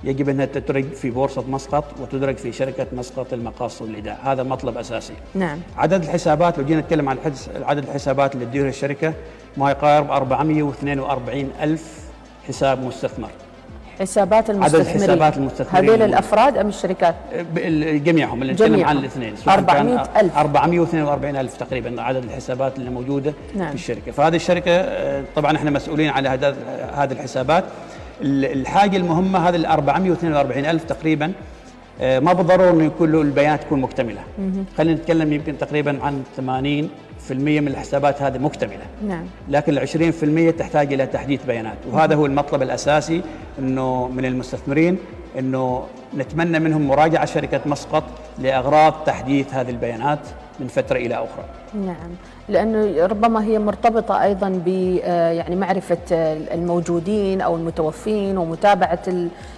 يجب 0.03 0.29
انها 0.29 0.46
تدرج 0.46 0.86
في 0.94 1.10
بورصة 1.10 1.44
مسقط 1.48 1.84
وتدرج 2.01 2.38
في 2.38 2.51
شركة 2.51 2.88
مسقط 2.94 3.34
المقاصد 3.34 3.82
والايداع، 3.82 4.18
هذا 4.24 4.44
مطلب 4.44 4.77
أساسي. 4.77 5.13
نعم. 5.36 5.60
عدد 5.77 6.03
الحسابات 6.03 6.58
لو 6.58 6.65
جينا 6.65 6.82
نتكلم 6.82 7.10
عن 7.10 7.18
عدد 7.63 7.84
الحسابات 7.84 8.36
اللي 8.36 8.46
تديرها 8.46 8.70
الشركة 8.70 9.13
ما 9.58 9.72
يقارب 9.72 10.12
442 10.12 11.50
ألف 11.62 12.00
حساب 12.48 12.84
مستثمر. 12.84 13.29
حسابات 14.00 14.50
المستثمرين 14.50 14.86
عدد 14.86 15.01
حسابات 15.01 15.38
المستثمرين 15.38 15.89
هذيل 15.89 16.01
الأفراد 16.01 16.58
أم 16.58 16.68
الشركات؟ 16.68 17.15
جميعهم 17.94 18.41
اللي 18.41 18.53
نتكلم 18.53 18.86
عن 18.86 18.98
الاثنين 18.98 19.36
400 19.48 20.10
ألف 20.18 20.38
442 20.38 21.36
ألف 21.36 21.58
تقريبا 21.58 22.01
عدد 22.01 22.24
الحسابات 22.24 22.77
اللي 22.77 22.89
موجودة 22.89 23.34
نعم. 23.56 23.70
في 23.70 23.75
الشركة 23.75 24.12
فهذه 24.12 24.36
الشركة 24.36 24.72
آه، 24.72 25.24
طبعا 25.36 25.56
إحنا 25.56 25.72
مسؤولين 25.72 26.10
على 26.10 26.29
هذه 26.94 27.12
الحسابات 27.12 27.63
الحاجة 28.22 28.98
المهمة 28.98 29.50
هذه 29.50 29.56
ال 29.56 29.66
442 29.66 30.66
ألف 30.66 30.84
تقريبا 30.84 31.32
آه، 32.02 32.20
ما 32.20 32.34
بالضرورة 32.34 32.72
إنه 32.72 32.84
يكون 32.84 33.12
له 33.12 33.22
البيانات 33.22 33.64
تكون 33.64 33.82
مكتملة. 33.82 34.22
خلينا 34.78 35.00
نتكلم 35.00 35.34
يمكن 35.34 35.58
تقريبا 35.58 36.00
عن 36.04 36.24
80 36.38 36.90
من 37.30 37.68
الحسابات 37.68 38.22
هذه 38.22 38.38
مكتملة. 38.38 38.86
نعم. 39.08 39.24
لكن 39.50 39.78
ال 39.78 39.80
20% 39.80 40.58
تحتاج 40.58 40.94
إلى 40.94 41.06
تحديث 41.06 41.46
بيانات. 41.46 41.78
وهذا 41.92 42.16
هو 42.16 42.26
المطلب 42.26 42.62
الأساسي 42.62 43.22
إنه 43.60 44.08
من 44.08 44.26
المستثمرين 44.26 44.98
إنه 45.40 45.84
نتمنى 46.18 46.60
منهم 46.60 46.88
مراجعة 46.88 47.26
شركة 47.26 47.62
مسقط 47.66 48.04
لأغراض 48.40 48.94
تحديث 49.06 49.54
هذه 49.54 49.70
البيانات 49.70 50.20
من 50.60 50.68
فترة 50.68 50.98
إلى 50.98 51.16
أخرى. 51.16 51.46
نعم، 51.74 52.12
لأنه 52.50 53.06
ربما 53.06 53.44
هي 53.44 53.60
مرتبطة 53.60 54.24
أيضا 54.24 54.50
ب 54.66 55.00
آه، 55.04 55.32
يعني 55.32 55.56
معرفة 55.56 55.98
الموجودين 56.54 57.42
أو 57.42 57.56
المتوفين 57.56 58.38
ومتابعة 58.38 59.04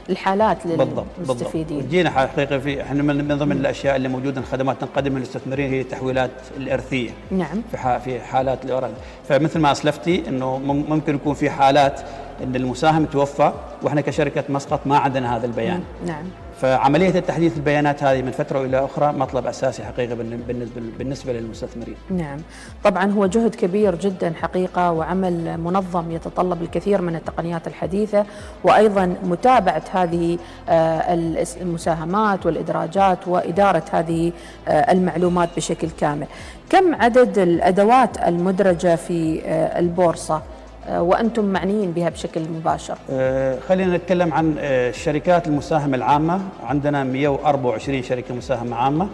الحالات 0.10 0.58
للمستفيدين. 0.66 1.78
بالضبط. 1.78 1.92
جينا 1.92 2.10
حقيقه 2.10 2.60
في 2.60 2.82
إحنا 2.82 3.04
من 3.04 3.38
ضمن 3.38 3.52
الأشياء 3.52 3.96
اللي 3.96 4.08
موجودة 4.08 4.42
الخدمات 4.42 4.84
نقدمها 4.84 5.20
للمستثمرين 5.20 5.72
هي 5.72 5.82
التحويلات 5.82 6.32
الإرثية. 6.58 7.10
نعم. 7.32 7.62
في 7.72 8.00
في 8.06 8.20
حالات 8.20 8.66
الورث، 8.66 8.92
فمثل 9.30 9.60
ما 9.60 9.72
أسلفتي 9.72 10.24
إنه 10.28 10.58
ممكن 10.90 11.16
يكون 11.16 11.34
في 11.34 11.50
حالات 11.50 12.02
إن 12.44 12.56
المساهم 12.56 13.06
توفى 13.06 13.52
وإحنا 13.84 14.02
كشركة 14.02 14.44
مسقط 14.50 14.88
ما 14.88 14.98
عندنا 14.98 15.38
هذا 15.38 15.46
البيان. 15.46 15.84
نعم. 16.06 16.26
فعملية 16.62 17.20
التحديث 17.20 17.58
البيانات 17.58 18.04
هذه 18.04 18.22
من 18.22 18.32
فترة 18.32 18.66
إلى 18.66 18.86
أخرى 18.86 19.14
مطلب 19.14 19.48
أساسي 19.48 19.84
حقيقه 19.84 20.16
بالنسبة 20.16 20.82
بالنسبة 21.00 21.34
للمستثمرين. 21.34 21.96
نعم، 22.10 22.38
طبعا 22.84 23.12
هو 23.12 23.26
جهد 23.26 23.56
كبير 23.56 23.96
جدا 23.96 24.34
حقيقة 24.42 24.92
وعمل 24.92 25.58
منظم 25.58 26.12
يتطلب 26.12 26.62
الكثير 26.62 27.02
من 27.02 27.16
التقنيات 27.16 27.68
الحديثة 27.68 28.26
وأيضا 28.64 29.16
متابعة 29.24 29.84
هذه 29.92 30.38
آه، 30.70 31.14
المساهمات 31.62 32.46
والإدراجات 32.46 33.28
وإدارة 33.28 33.84
هذه 33.92 34.32
آه، 34.68 34.92
المعلومات 34.92 35.50
بشكل 35.58 35.90
كامل. 35.90 36.28
كم 36.70 36.96
عدد 36.96 37.38
الأدوات 37.38 38.18
المدرجة 38.18 38.96
في 38.96 39.42
آه، 39.46 39.80
البورصة؟ 39.80 40.42
آه، 40.88 41.02
وأنتم 41.02 41.46
معنيين 41.46 41.92
بها 41.92 42.10
بشكل 42.10 42.42
مباشر. 42.42 42.98
آه، 43.12 43.60
خلينا 43.60 43.98
نتكلم 43.98 44.34
عن 44.34 44.56
آه، 44.60 44.90
الشركات 44.90 45.48
المساهمة 45.48 45.98
العامة. 45.98 46.42
عندنا 46.64 47.04
124 47.04 48.04
شركة 48.04 48.36
مساهمة 48.36 48.76
عامة. 48.76 49.08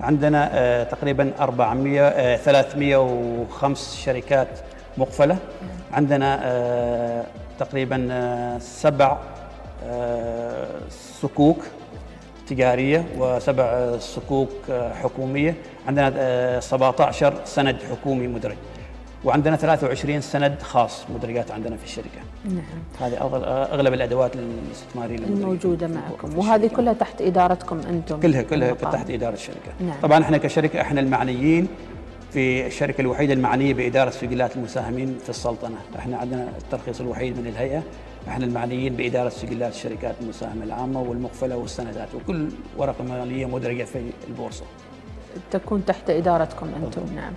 عندنا 0.00 0.84
تقريبا 0.84 1.32
400 1.40 2.36
305 2.36 3.96
شركات 3.96 4.48
مقفلة. 4.98 5.36
عندنا 5.92 7.24
تقريبا 7.58 8.08
سبع 8.60 9.18
صكوك 11.22 11.58
تجارية 12.48 13.04
وسبع 13.18 13.96
صكوك 13.98 14.50
حكومية. 15.02 15.54
عندنا 15.88 16.60
17 16.60 17.34
سند 17.44 17.76
حكومي 17.90 18.26
مدرج. 18.26 18.56
وعندنا 19.24 19.56
23 19.56 20.20
سند 20.20 20.62
خاص 20.62 21.04
مدرجات 21.14 21.50
عندنا 21.50 21.76
في 21.76 21.84
الشركة. 21.84 22.20
نعم. 22.44 22.82
هذه 23.00 23.16
أغلب 23.72 23.94
الأدوات 23.94 24.32
الاستثماريه 24.36 25.18
الموجودة 25.18 25.88
معكم 25.88 26.38
وهذه 26.38 26.66
كلها 26.66 26.92
تحت 26.92 27.22
إدارتكم 27.22 27.80
أنتم. 27.80 28.20
كلها 28.20 28.42
كلها 28.42 28.72
تحت 28.72 29.10
إدارة 29.10 29.34
الشركة. 29.34 29.72
نعم. 29.80 30.00
طبعا 30.02 30.22
إحنا 30.22 30.38
كشركة 30.38 30.80
إحنا 30.80 31.00
المعنيين 31.00 31.68
في 32.32 32.66
الشركة 32.66 33.00
الوحيدة 33.00 33.34
المعنية 33.34 33.74
بإدارة 33.74 34.10
سجلات 34.10 34.56
المساهمين 34.56 35.18
في 35.22 35.30
السلطنة، 35.30 35.76
إحنا 35.98 36.16
عندنا 36.16 36.48
الترخيص 36.58 37.00
الوحيد 37.00 37.38
من 37.38 37.46
الهيئة، 37.46 37.82
إحنا 38.28 38.44
المعنيين 38.44 38.96
بإدارة 38.96 39.28
سجلات 39.28 39.74
الشركات 39.74 40.14
المساهمة 40.22 40.64
العامة 40.64 41.00
والمقفلة 41.00 41.56
والسندات 41.56 42.08
وكل 42.14 42.48
ورقة 42.76 43.04
مالية 43.04 43.46
مدرجة 43.46 43.84
في 43.84 44.02
البورصة. 44.28 44.64
تكون 45.50 45.84
تحت 45.84 46.10
إدارتكم 46.10 46.66
أنتم 46.84 47.14
نعم 47.14 47.32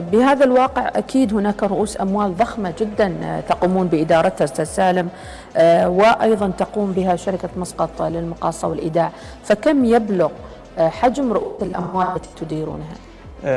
بهذا 0.00 0.44
الواقع 0.44 0.88
أكيد 0.88 1.34
هناك 1.34 1.62
رؤوس 1.62 2.00
أموال 2.00 2.36
ضخمة 2.36 2.74
جدا 2.78 3.14
آه، 3.22 3.40
تقومون 3.40 3.86
بادارتها 3.86 4.44
أستاذ 4.44 4.64
سالم 4.64 5.08
آه، 5.56 5.88
وأيضا 5.88 6.52
تقوم 6.58 6.92
بها 6.92 7.16
شركة 7.16 7.48
مسقط 7.56 8.02
للمقاصة 8.02 8.68
والإيداع 8.68 9.10
فكم 9.44 9.84
يبلغ 9.84 10.30
حجم 10.78 11.32
رؤوس 11.32 11.62
الأموال 11.62 12.06
التي 12.16 12.28
تديرونها؟ 12.40 12.94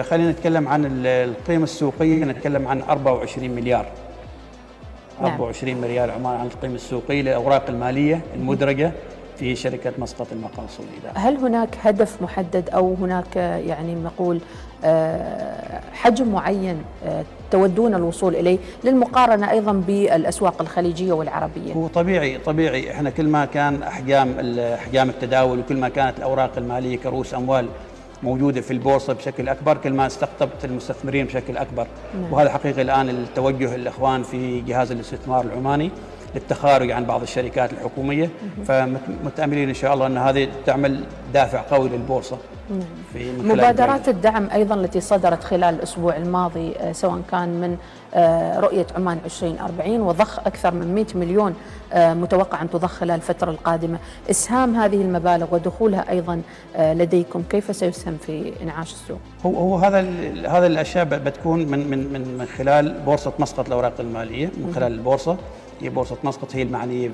خلينا 0.01 0.31
نتكلم 0.31 0.67
عن 0.67 1.05
القيمة 1.05 1.63
السوقية 1.63 2.25
نتكلم 2.25 2.67
عن 2.67 2.81
24 2.81 3.49
مليار 3.49 3.85
نعم. 5.21 5.31
24 5.31 5.75
مليار 5.75 6.11
عمان 6.11 6.39
عن 6.39 6.45
القيمة 6.45 6.75
السوقية 6.75 7.21
للأوراق 7.21 7.69
المالية 7.69 8.21
المدرجة 8.35 8.91
في 9.37 9.55
شركة 9.55 9.93
مسقط 9.97 10.27
المقاص 10.31 10.79
والإدارة 10.79 11.27
هل 11.27 11.37
هناك 11.37 11.77
هدف 11.81 12.21
محدد 12.21 12.69
أو 12.69 12.93
هناك 12.93 13.35
يعني 13.35 13.95
نقول 13.95 14.35
آه، 14.35 14.41
حجم 15.93 16.27
معين 16.31 16.81
آه، 17.05 17.23
تودون 17.51 17.95
الوصول 17.95 18.35
إليه 18.35 18.57
للمقارنة 18.83 19.51
أيضا 19.51 19.71
بالأسواق 19.71 20.61
الخليجية 20.61 21.13
والعربية. 21.13 21.73
هو 21.73 21.87
طبيعي 21.87 22.37
طبيعي 22.37 22.91
إحنا 22.91 23.09
كل 23.09 23.27
ما 23.27 23.45
كان 23.45 23.83
أحجام 23.83 24.57
أحجام 24.59 25.09
التداول 25.09 25.59
وكل 25.59 25.77
ما 25.77 25.89
كانت 25.89 26.17
الأوراق 26.17 26.51
المالية 26.57 26.97
كرؤوس 26.97 27.33
أموال 27.33 27.67
موجودة 28.23 28.61
في 28.61 28.71
البورصة 28.71 29.13
بشكل 29.13 29.49
أكبر 29.49 29.77
كل 29.77 29.93
ما 29.93 30.07
استقطبت 30.07 30.65
المستثمرين 30.65 31.25
بشكل 31.25 31.57
أكبر 31.57 31.87
نعم. 32.21 32.33
وهذا 32.33 32.49
حقيقي 32.49 32.81
الآن 32.81 33.09
التوجه 33.09 33.75
الإخوان 33.75 34.23
في 34.23 34.61
جهاز 34.61 34.91
الاستثمار 34.91 35.45
العماني 35.45 35.91
للتخارج 36.35 36.91
عن 36.91 37.05
بعض 37.05 37.21
الشركات 37.21 37.73
الحكومية 37.73 38.29
فمتأملين 38.65 39.69
إن 39.69 39.75
شاء 39.75 39.93
الله 39.93 40.07
إن 40.07 40.17
هذه 40.17 40.47
تعمل 40.65 41.03
دافع 41.33 41.61
قوي 41.71 41.89
للبورصة. 41.89 42.37
في 43.13 43.31
مبادرات 43.31 44.09
الدعم 44.09 44.49
أيضا 44.53 44.75
التي 44.75 45.01
صدرت 45.01 45.43
خلال 45.43 45.75
الأسبوع 45.75 46.15
الماضي 46.17 46.73
آه، 46.77 46.91
سواء 46.91 47.21
كان 47.31 47.61
من 47.61 47.77
آه، 48.13 48.59
رؤية 48.59 48.87
عمان 48.95 49.17
2040 49.25 50.01
وضخ 50.01 50.39
أكثر 50.39 50.73
من 50.73 50.95
100 50.95 51.05
مليون 51.15 51.55
آه، 51.93 52.13
متوقع 52.13 52.61
أن 52.61 52.69
تضخ 52.69 52.91
خلال 52.91 53.15
الفترة 53.15 53.51
القادمة، 53.51 53.97
إسهام 54.29 54.75
هذه 54.75 55.01
المبالغ 55.01 55.55
ودخولها 55.55 56.09
أيضا 56.09 56.41
لديكم 56.79 57.43
كيف 57.49 57.75
سيسهم 57.75 58.17
في 58.17 58.53
إنعاش 58.63 58.91
السوق؟ 58.91 59.19
هو 59.45 59.55
هو 59.55 59.77
هذا 59.77 59.99
هذا 60.47 60.67
الأشياء 60.67 61.05
بتكون 61.05 61.59
من 61.59 61.89
من 61.89 62.13
من 62.13 62.37
من 62.37 62.45
خلال 62.45 63.01
بورصة 63.05 63.33
مسقط 63.39 63.67
الأوراق 63.67 63.93
المالية 63.99 64.45
من 64.45 64.73
خلال 64.75 64.91
البورصة. 64.91 65.37
بورصه 65.81 66.17
مسقط 66.23 66.55
هي 66.55 66.61
المعنية 66.61 67.11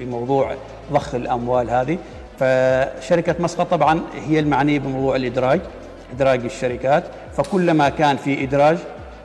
بموضوع 0.00 0.54
ضخ 0.92 1.14
الأموال 1.14 1.70
هذه. 1.70 1.98
فشركة 2.38 3.34
مسقط 3.40 3.70
طبعا 3.70 4.00
هي 4.26 4.38
المعنية 4.38 4.78
بموضوع 4.78 5.16
الإدراج 5.16 5.60
إدراج 6.14 6.44
الشركات. 6.44 7.04
فكلما 7.36 7.88
كان 7.88 8.16
في 8.16 8.44
إدراج 8.44 8.78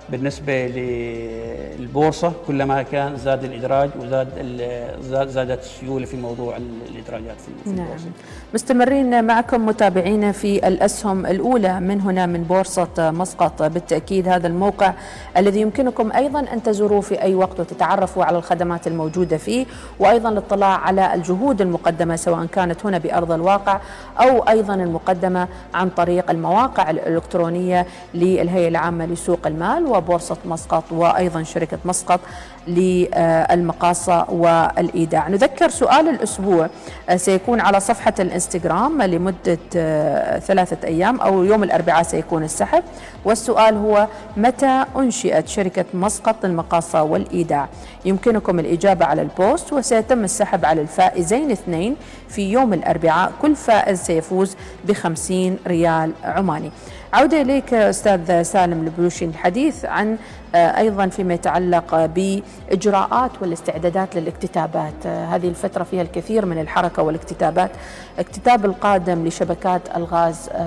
بالنسبة 0.10 0.68
للبورصة 0.68 2.34
كلما 2.48 2.82
كان 2.82 3.18
زاد 3.18 3.44
الإدراج 3.44 3.90
وزاد 4.00 5.28
زادت 5.30 5.60
السيولة 5.64 6.06
في 6.06 6.18
موضوع 6.18 6.58
الإدراجات 6.58 7.36
في 7.66 7.70
نعم. 7.70 7.80
البورصة. 7.80 8.06
مستمرين 8.54 9.24
معكم 9.24 9.66
متابعينا 9.66 10.32
في 10.32 10.68
الأسهم 10.68 11.26
الأولى 11.26 11.80
من 11.80 12.02
هنا 12.02 12.26
من 12.26 12.44
بورصة 12.44 13.12
مسقط. 13.12 13.64
بالتأكيد 13.64 14.28
هذا 14.28 14.48
الموقع 14.48 14.94
الذي 15.38 15.62
يمكنكم 15.62 16.12
أيضا 16.12 16.40
أن 16.40 16.64
تزوروه 16.64 17.02
في 17.02 17.22
أي 17.22 17.36
وقت 17.36 17.60
وتتعرفوا 17.60 18.24
على 18.26 18.38
الخدمات 18.38 18.88
الموجودة 18.88 19.38
فيه 19.38 19.66
وأيضا 20.00 20.30
الاطلاع 20.30 20.78
على 20.78 21.14
الجهود 21.14 21.62
المقدمة 21.62 22.16
سواء 22.16 22.46
كانت 22.46 22.86
هنا 22.86 22.98
بأرض 22.98 23.32
الواقع 23.32 23.80
أو 24.20 24.40
أيضا 24.40 24.76
المقدمة 24.76 25.48
عن 25.74 25.90
طريق 25.90 26.32
المواقع 26.32 26.90
الإلكترونية 26.90 27.86
للهيئة 28.14 28.68
العامة 28.68 29.06
لسوق 29.06 29.48
المال. 29.48 29.86
وبورصة 29.98 30.38
مسقط 30.46 30.84
وأيضا 30.92 31.44
شركة 31.44 31.78
مسقط 31.86 32.20
للمقاصة 32.68 34.26
والإيداع. 34.30 35.28
نذكر 35.28 35.70
سؤال 35.70 36.10
الأسبوع 36.10 36.70
آه، 37.10 37.16
سيكون 37.16 37.60
على 37.60 37.80
صفحة 37.80 38.14
الإنستغرام 38.20 39.02
لمدة 39.02 39.58
آه، 39.76 40.40
ثلاثة 40.40 40.88
أيام 40.88 41.22
أو 41.22 41.44
يوم 41.44 41.64
الأربعاء 41.64 42.04
سيكون 42.04 42.44
السحب. 42.44 42.84
والسؤال 43.26 43.78
هو 43.78 44.08
متى 44.38 44.86
أنشئت 44.96 45.48
شركة 45.48 45.86
مسقط 45.94 46.46
للمقاصة 46.46 47.04
والإيداع؟ 47.04 47.68
يمكنكم 48.06 48.60
الإجابة 48.60 49.06
على 49.06 49.22
البوست 49.22 49.74
وسيتم 49.74 50.24
السحب 50.24 50.66
على 50.66 50.82
الفائزين 50.82 51.52
اثنين 51.52 51.96
في 52.30 52.52
يوم 52.52 52.74
الأربعاء. 52.74 53.32
كل 53.42 53.56
فائز 53.56 54.02
سيفوز 54.02 54.56
بخمسين 54.86 55.58
ريال 55.68 56.12
عماني. 56.24 56.72
عودة 57.14 57.42
إليك 57.42 57.74
أستاذ 57.74 58.42
سالم 58.42 58.84
البلوشي 58.84 59.26
الحديث 59.26 59.86
عن 59.86 60.18
آه، 60.56 60.78
أيضا 60.78 61.08
فيما 61.08 61.34
يتعلق 61.34 62.06
بإجراءات 62.06 63.32
والاستعدادات 63.42 64.16
للاكتتابات. 64.16 65.06
آه، 65.06 65.26
هذه 65.26 65.48
الفترة 65.48 65.84
فيها 65.84 66.02
الكثير 66.02 66.46
من 66.46 66.62
الحركة 66.62 67.04
والاكتتابات. 67.04 67.72
اكتتاب 68.20 68.66
القادم 68.66 69.28
لشبكات 69.28 69.82
الغاز 69.96 70.50
آه، 70.52 70.58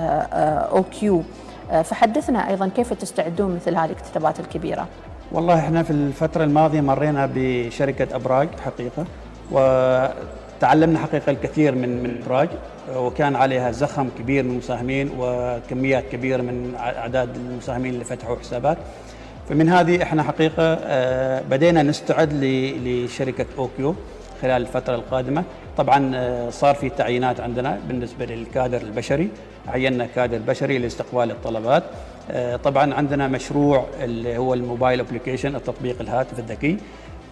OQ. 0.71 1.23
فحدثنا 1.83 2.49
أيضا 2.49 2.67
كيف 2.75 2.93
تستعدون 2.93 3.55
مثل 3.55 3.75
هذه 3.75 3.85
الاكتتابات 3.85 4.39
الكبيرة؟ 4.39 4.87
والله 5.31 5.59
إحنا 5.59 5.83
في 5.83 5.91
الفترة 5.91 6.43
الماضية 6.43 6.81
مرينا 6.81 7.29
بشركة 7.35 8.15
أبراج 8.15 8.49
حقيقة 8.65 9.05
وتعلمنا 10.57 10.99
حقيقة 10.99 11.29
الكثير 11.29 11.75
من 11.75 12.03
من 12.03 12.21
أبراج 12.23 12.49
وكان 12.95 13.35
عليها 13.35 13.71
زخم 13.71 14.09
كبير 14.19 14.43
من 14.43 14.51
المساهمين 14.51 15.11
وكميات 15.19 16.03
كبيرة 16.11 16.41
من 16.41 16.75
أعداد 16.79 17.35
المساهمين 17.35 17.93
اللي 17.93 18.05
فتحوا 18.05 18.35
حسابات. 18.35 18.77
فمن 19.49 19.69
هذه 19.69 20.03
إحنا 20.03 20.23
حقيقة 20.23 20.73
آه، 20.83 21.41
بدينا 21.49 21.83
نستعد 21.83 22.33
لشركة 22.83 23.45
OQ 23.57 23.95
خلال 24.41 24.61
الفترة 24.61 24.95
القادمة. 24.95 25.43
طبعا 25.77 26.11
آه، 26.15 26.49
صار 26.49 26.75
في 26.75 26.89
تعيينات 26.89 27.39
عندنا 27.39 27.79
بالنسبة 27.87 28.25
للكادر 28.25 28.81
البشري. 28.81 29.29
عينا 29.67 30.07
كادر 30.15 30.37
بشري 30.37 30.77
لاستقبال 30.77 31.31
الطلبات. 31.31 31.83
آه، 32.31 32.55
طبعا 32.55 32.93
عندنا 32.93 33.27
مشروع 33.27 33.85
اللي 34.03 34.37
هو 34.37 34.53
ال 34.53 34.60
mobile 34.60 34.99
application 34.99 35.55
التطبيق 35.55 36.01
الهاتف 36.01 36.39
الذكي. 36.39 36.77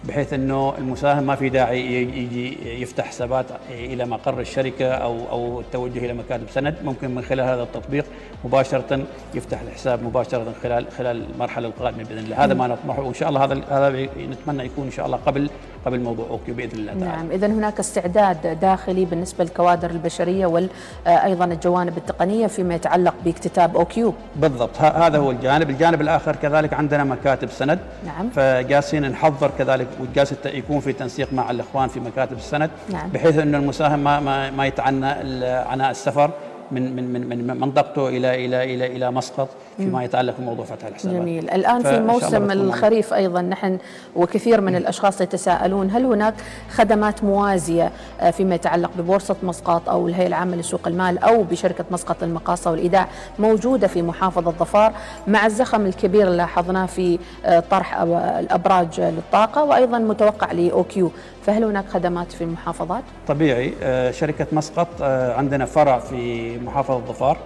بحيث 0.04 0.32
إنه 0.32 0.74
المساهم 0.78 1.24
ما 1.24 1.34
في 1.34 1.48
داعي 1.48 2.02
يجي 2.02 2.58
يفتح 2.82 3.04
حسابات 3.04 3.46
إلى 3.70 4.04
مقر 4.04 4.40
الشركة 4.40 4.90
أو 4.90 5.16
أو 5.30 5.60
التوجه 5.60 5.98
إلى 5.98 6.12
مكاتب 6.12 6.50
سند. 6.50 6.74
ممكن 6.84 7.14
من 7.14 7.22
خلال 7.22 7.48
هذا 7.48 7.62
التطبيق 7.62 8.04
مباشرة 8.44 9.00
يفتح 9.34 9.60
الحساب 9.60 10.02
مباشرة 10.02 10.52
خلال 10.62 10.86
خلال 10.98 11.24
المرحله 11.34 11.68
القادمه 11.68 12.04
بإذن 12.04 12.18
الله. 12.18 12.44
هذا 12.44 12.54
ما 12.54 12.66
نطمحه 12.66 13.02
وإن 13.02 13.14
شاء 13.14 13.28
الله 13.28 13.44
هذا 13.44 13.60
هذا 13.70 14.08
نتمنى 14.30 14.64
يكون 14.64 14.84
إن 14.84 14.90
شاء 14.90 15.06
الله 15.06 15.18
قبل 15.26 15.50
قبل 15.86 16.00
موضوع 16.00 16.26
OQ 16.30 16.54
بإذن 16.54 16.78
الله 16.78 16.92
تعالى. 16.92 17.04
نعم. 17.04 17.30
اذا 17.30 17.46
هناك 17.46 17.78
استعداد 17.78 18.60
داخلي 18.60 19.04
بالنسبة 19.04 19.44
للكوادر 19.44 19.90
البشرية 19.90 20.46
وأيضا 20.46 21.44
الجوانب 21.44 21.96
التقنية 21.96 22.46
فيما 22.46 22.74
يتعلق 22.74 23.14
باكتتاب 23.24 23.76
OQ. 23.76 24.14
بالضبط. 24.36 24.80
هذا 24.80 25.18
هو 25.18 25.30
الجانب، 25.30 25.70
الجانب 25.70 26.00
الآخر 26.00 26.36
كذلك 26.36 26.74
عندنا 26.74 27.04
مكاتب 27.04 27.50
سند. 27.50 27.78
نعم. 28.06 28.30
فجالسين 28.30 29.10
نحضر 29.10 29.50
كذلك 29.58 29.85
وجالس 30.00 30.34
يكون 30.44 30.80
في 30.80 30.92
تنسيق 30.92 31.32
مع 31.32 31.50
الإخوان 31.50 31.88
في 31.88 32.00
مكاتب 32.00 32.36
السند 32.36 32.70
نعم. 32.92 33.10
بحيث 33.10 33.38
إنه 33.38 33.58
المساهم 33.58 33.98
ما 33.98 34.20
ما, 34.20 34.50
ما 34.50 34.66
يتعنى 34.66 35.06
عناء 35.44 35.90
السفر 35.90 36.30
من 36.72 36.96
من 36.96 37.28
من 37.28 37.46
من 37.46 37.60
منطقته 37.60 38.08
إلى 38.08 38.46
إلى 38.46 38.74
إلى 38.74 38.86
إلى 38.86 39.10
مسقط 39.10 39.48
فيما 39.76 40.04
يتعلق 40.04 40.34
بموضوع 40.38 40.64
فتح 40.64 40.86
الحسابات. 40.86 41.16
جميل، 41.16 41.50
الآن 41.50 41.82
في 41.82 42.00
موسم 42.00 42.50
الخريف 42.50 43.14
أيضا 43.14 43.42
نحن 43.42 43.78
وكثير 44.16 44.60
من 44.60 44.76
الأشخاص 44.76 45.20
يتساءلون 45.20 45.90
هل 45.90 46.04
هناك 46.04 46.34
خدمات 46.70 47.24
موازية 47.24 47.92
آه، 48.20 48.30
فيما 48.30 48.54
يتعلق 48.54 48.90
ببورصة 48.98 49.36
مسقط 49.42 49.88
أو 49.88 50.08
الهيئة 50.08 50.26
العامة 50.26 50.56
لسوق 50.56 50.88
المال 50.88 51.18
أو 51.18 51.42
بشركة 51.42 51.84
مسقط 51.90 52.24
للمقاصه 52.24 52.70
والإيداع 52.70 53.08
موجودة 53.38 53.86
في 53.86 54.02
محافظة 54.02 54.50
ظفار 54.50 54.92
مع 55.26 55.46
الزخم 55.46 55.86
الكبير 55.86 56.26
اللي 56.26 56.36
لاحظناه 56.36 56.86
في 56.86 57.18
آه، 57.46 57.60
طرح 57.60 58.00
الأبراج 58.00 59.00
للطاقة 59.00 59.64
وأيضا 59.64 59.98
متوقع 59.98 60.52
لأوكيو. 60.52 61.10
فهل 61.46 61.64
هناك 61.64 61.88
خدمات 61.88 62.32
في 62.32 62.44
المحافظات؟ 62.44 63.02
طبيعي 63.28 63.74
آه، 63.82 64.10
شركة 64.10 64.46
مسقط 64.52 64.88
آه، 65.02 65.34
عندنا 65.34 65.64
فرع 65.64 65.98
في 65.98 66.58
محافظة 66.58 67.00
ظفار. 67.08 67.38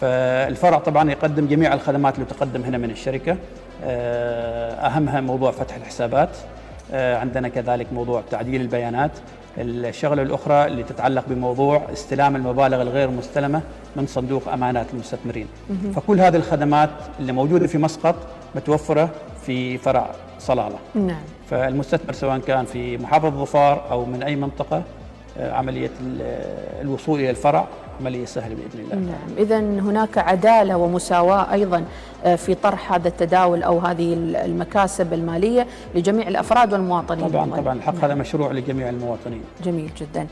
فالفرع 0.00 0.78
طبعا 0.78 1.10
يقدم 1.10 1.46
جميع 1.46 1.74
الخدمات 1.74 2.14
اللي 2.14 2.26
تقدم 2.26 2.62
هنا 2.62 2.78
من 2.78 2.90
الشركة. 2.90 3.36
آه، 3.84 4.72
أهمها 4.74 5.20
موضوع 5.20 5.50
فتح 5.50 5.76
الحسابات. 5.76 6.30
عندنا 6.92 7.48
كذلك 7.48 7.92
موضوع 7.92 8.22
تعديل 8.30 8.60
البيانات. 8.60 9.10
الشغلة 9.58 10.22
الأخرى 10.22 10.66
اللي 10.66 10.82
تتعلق 10.82 11.24
بموضوع 11.28 11.82
استلام 11.92 12.36
المبالغ 12.36 12.82
الغير 12.82 13.10
مستلمة 13.10 13.60
من 13.96 14.06
صندوق 14.06 14.48
أمانات 14.48 14.86
المستثمرين. 14.92 15.46
فكل 15.94 16.20
هذه 16.20 16.36
الخدمات 16.36 16.90
اللي 17.20 17.32
موجودة 17.32 17.66
في 17.66 17.78
مسقط 17.78 18.14
متوفرة 18.54 19.10
في 19.46 19.78
فرع 19.78 20.10
صلالة. 20.38 20.78
نعم. 20.94 21.20
فالمستثمر 21.50 22.12
سواء 22.12 22.38
كان 22.38 22.64
في 22.64 22.98
محافظة 22.98 23.30
ظفار 23.44 23.90
أو 23.90 24.04
من 24.04 24.22
أي 24.22 24.36
منطقة 24.36 24.82
آه، 25.38 25.52
عملية 25.52 25.90
الوصول 26.82 27.20
إلى 27.20 27.30
الفرع 27.30 27.66
عملية 28.00 28.24
سهلة 28.24 28.54
بإذن 28.54 28.84
الله. 28.84 28.94
نعم. 28.96 29.38
اذا 29.38 29.58
هناك 29.58 30.18
عدالة 30.18 30.76
ومساواة 30.76 31.52
أيضا 31.52 31.84
آه، 32.24 32.36
في 32.36 32.54
طرح 32.54 32.92
هذا 32.92 33.08
التداول 33.08 33.62
أو 33.62 33.78
هذه 33.78 34.12
المكاسب 34.44 35.12
المالية 35.12 35.66
لجميع 35.94 36.28
الأفراد 36.28 36.72
والمواطنين 36.72 37.28
طبعا 37.28 37.50
طبعا. 37.56 37.72
الحق 37.74 37.94
نعم. 37.94 38.04
هذا 38.04 38.14
مشروع 38.14 38.52
لجميع 38.52 38.88
المواطنين. 38.88 39.42
جميل 39.64 39.90
جدا. 40.00 40.26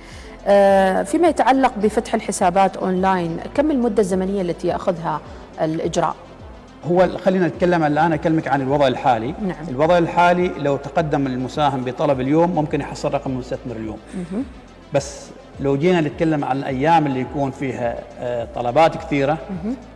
آه، 0.46 1.02
فيما 1.02 1.28
يتعلق 1.28 1.72
بفتح 1.82 2.14
الحسابات 2.14 2.76
أونلاين 2.76 3.40
كم 3.54 3.70
المدة 3.70 4.00
الزمنية 4.00 4.42
التي 4.42 4.68
يأخذها 4.68 5.20
الإجراء؟ 5.60 6.14
هو 6.84 7.08
خلينا 7.24 7.46
نتكلم 7.46 7.82
الآن 7.84 8.12
أكلمك 8.12 8.48
عن 8.48 8.62
الوضع 8.62 8.86
الحالي. 8.86 9.34
نعم. 9.42 9.68
الوضع 9.68 9.98
الحالي 9.98 10.48
لو 10.48 10.76
تقدم 10.76 11.26
المساهم 11.26 11.84
بطلب 11.84 12.20
اليوم 12.20 12.50
ممكن 12.50 12.80
يحصل 12.80 13.14
رقم 13.14 13.30
المستثمر 13.30 13.76
اليوم. 13.76 13.98
مه. 14.32 14.42
بس 14.94 15.26
لو 15.60 15.76
جينا 15.76 16.00
نتكلم 16.00 16.44
عن 16.44 16.56
الأيام 16.56 17.06
اللي 17.06 17.20
يكون 17.20 17.50
فيها 17.50 17.96
آه، 18.20 18.48
طلبات 18.54 18.96
كثيرة 18.96 19.38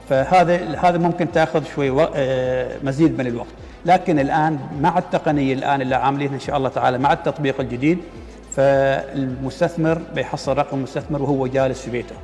فهذا 0.08 0.78
هذا 0.78 0.98
ممكن 0.98 1.32
تأخذ 1.32 1.64
شوي 1.74 2.08
آه، 2.14 2.76
مزيد 2.84 3.18
من 3.18 3.26
الوقت. 3.26 3.48
لكن 3.86 4.18
الآن 4.18 4.58
مع 4.80 4.98
التقنية 4.98 5.54
الآن 5.54 5.80
اللي 5.82 5.94
عاملينها 5.94 6.34
إن 6.34 6.40
شاء 6.40 6.56
الله 6.56 6.68
تعالى 6.68 6.98
مع 6.98 7.12
التطبيق 7.12 7.60
الجديد 7.60 7.98
فالمستثمر 8.56 10.00
بيحصل 10.14 10.58
رقم 10.58 10.76
المستثمر 10.76 11.22
وهو 11.22 11.46
جالس 11.46 11.80
في 11.80 11.90
بيته 11.90 12.14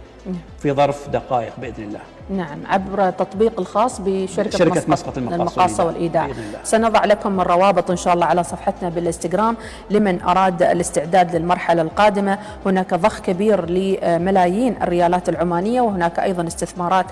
في 0.59 0.73
ظرف 0.73 1.09
دقائق 1.09 1.53
بإذن 1.59 1.85
الله. 1.85 2.01
نعم 2.31 2.59
عبر 2.67 3.11
تطبيق 3.11 3.61
الخاص 3.61 4.01
بشركة 4.01 4.59
شركة 4.59 4.71
مسقط, 4.87 4.89
مسقط 4.89 5.19
المقاصة 5.19 5.85
والإيداع. 5.85 6.29
سنضع 6.65 7.05
لكم 7.05 7.41
الروابط 7.41 7.91
إن 7.91 7.97
شاء 7.97 8.15
الله 8.15 8.27
على 8.27 8.45
صفحتنا 8.45 8.89
بالإنستغرام. 8.89 9.57
لمن 9.91 10.21
أراد 10.23 10.63
الاستعداد 10.63 11.37
للمرحلة 11.37 11.83
القادمة 11.83 12.39
هناك 12.67 12.95
ضخ 12.95 13.21
كبير 13.21 13.71
لملايين 13.71 14.77
الريالات 14.83 15.29
العمانية 15.29 15.81
وهناك 15.81 16.19
أيضا 16.19 16.47
استثمارات 16.47 17.07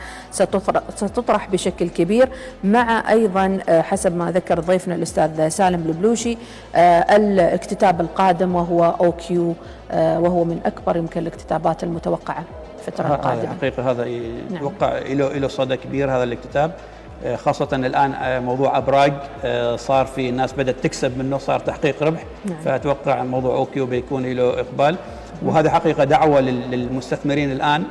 ستطرح 0.97 1.49
بشكل 1.51 1.89
كبير 1.89 2.29
مع 2.65 3.11
أيضا 3.11 3.59
آه، 3.69 3.83
حسب 3.83 4.17
ما 4.17 4.31
ذكر 4.31 4.61
ضيفنا 4.61 4.95
الأستاذ 4.95 5.49
سالم 5.49 5.83
البلوشي 5.87 6.39
آه، 6.75 7.17
الاكتتاب 7.17 8.01
القادم 8.01 8.55
وهو 8.55 8.85
OQ 8.85 9.55
آه، 9.91 10.21
وهو 10.21 10.45
من 10.45 10.61
أكبر 10.67 10.97
يمكن 10.97 11.21
الاكتتابات 11.21 11.85
المتوقعة. 11.85 12.45
الفترة 12.89 13.15
القادمة 13.15 13.55
حقيقة 13.59 13.91
هذا 13.91 14.07
يتوقع 14.07 14.99
نعم. 14.99 15.19
له 15.19 15.33
له 15.33 15.49
صدى 15.49 15.77
كبير 15.77 16.11
هذا 16.11 16.23
الاكتتاب. 16.23 16.73
آه، 17.25 17.37
خاصة 17.37 17.69
الآن 17.73 18.13
آه، 18.13 18.41
موضوع 18.41 18.79
أبراج 18.79 19.13
آه، 19.45 19.77
صار 19.77 20.07
في 20.07 20.29
الناس 20.29 20.53
بدأت 20.53 20.77
تكسب 20.83 21.19
منه 21.19 21.39
صار 21.39 21.61
تحقيق 21.61 22.03
ربح. 22.03 22.25
نعم. 22.45 22.61
فأتوقع 22.65 23.23
موضوع 23.23 23.57
OQ 23.57 23.87
بيكون 23.87 24.27
له 24.27 24.61
إقبال. 24.61 24.97
وهذا 25.43 25.71
حقيقة 25.71 26.05
دعوة 26.05 26.41
للمستثمرين 26.41 27.53
الآن. 27.53 27.85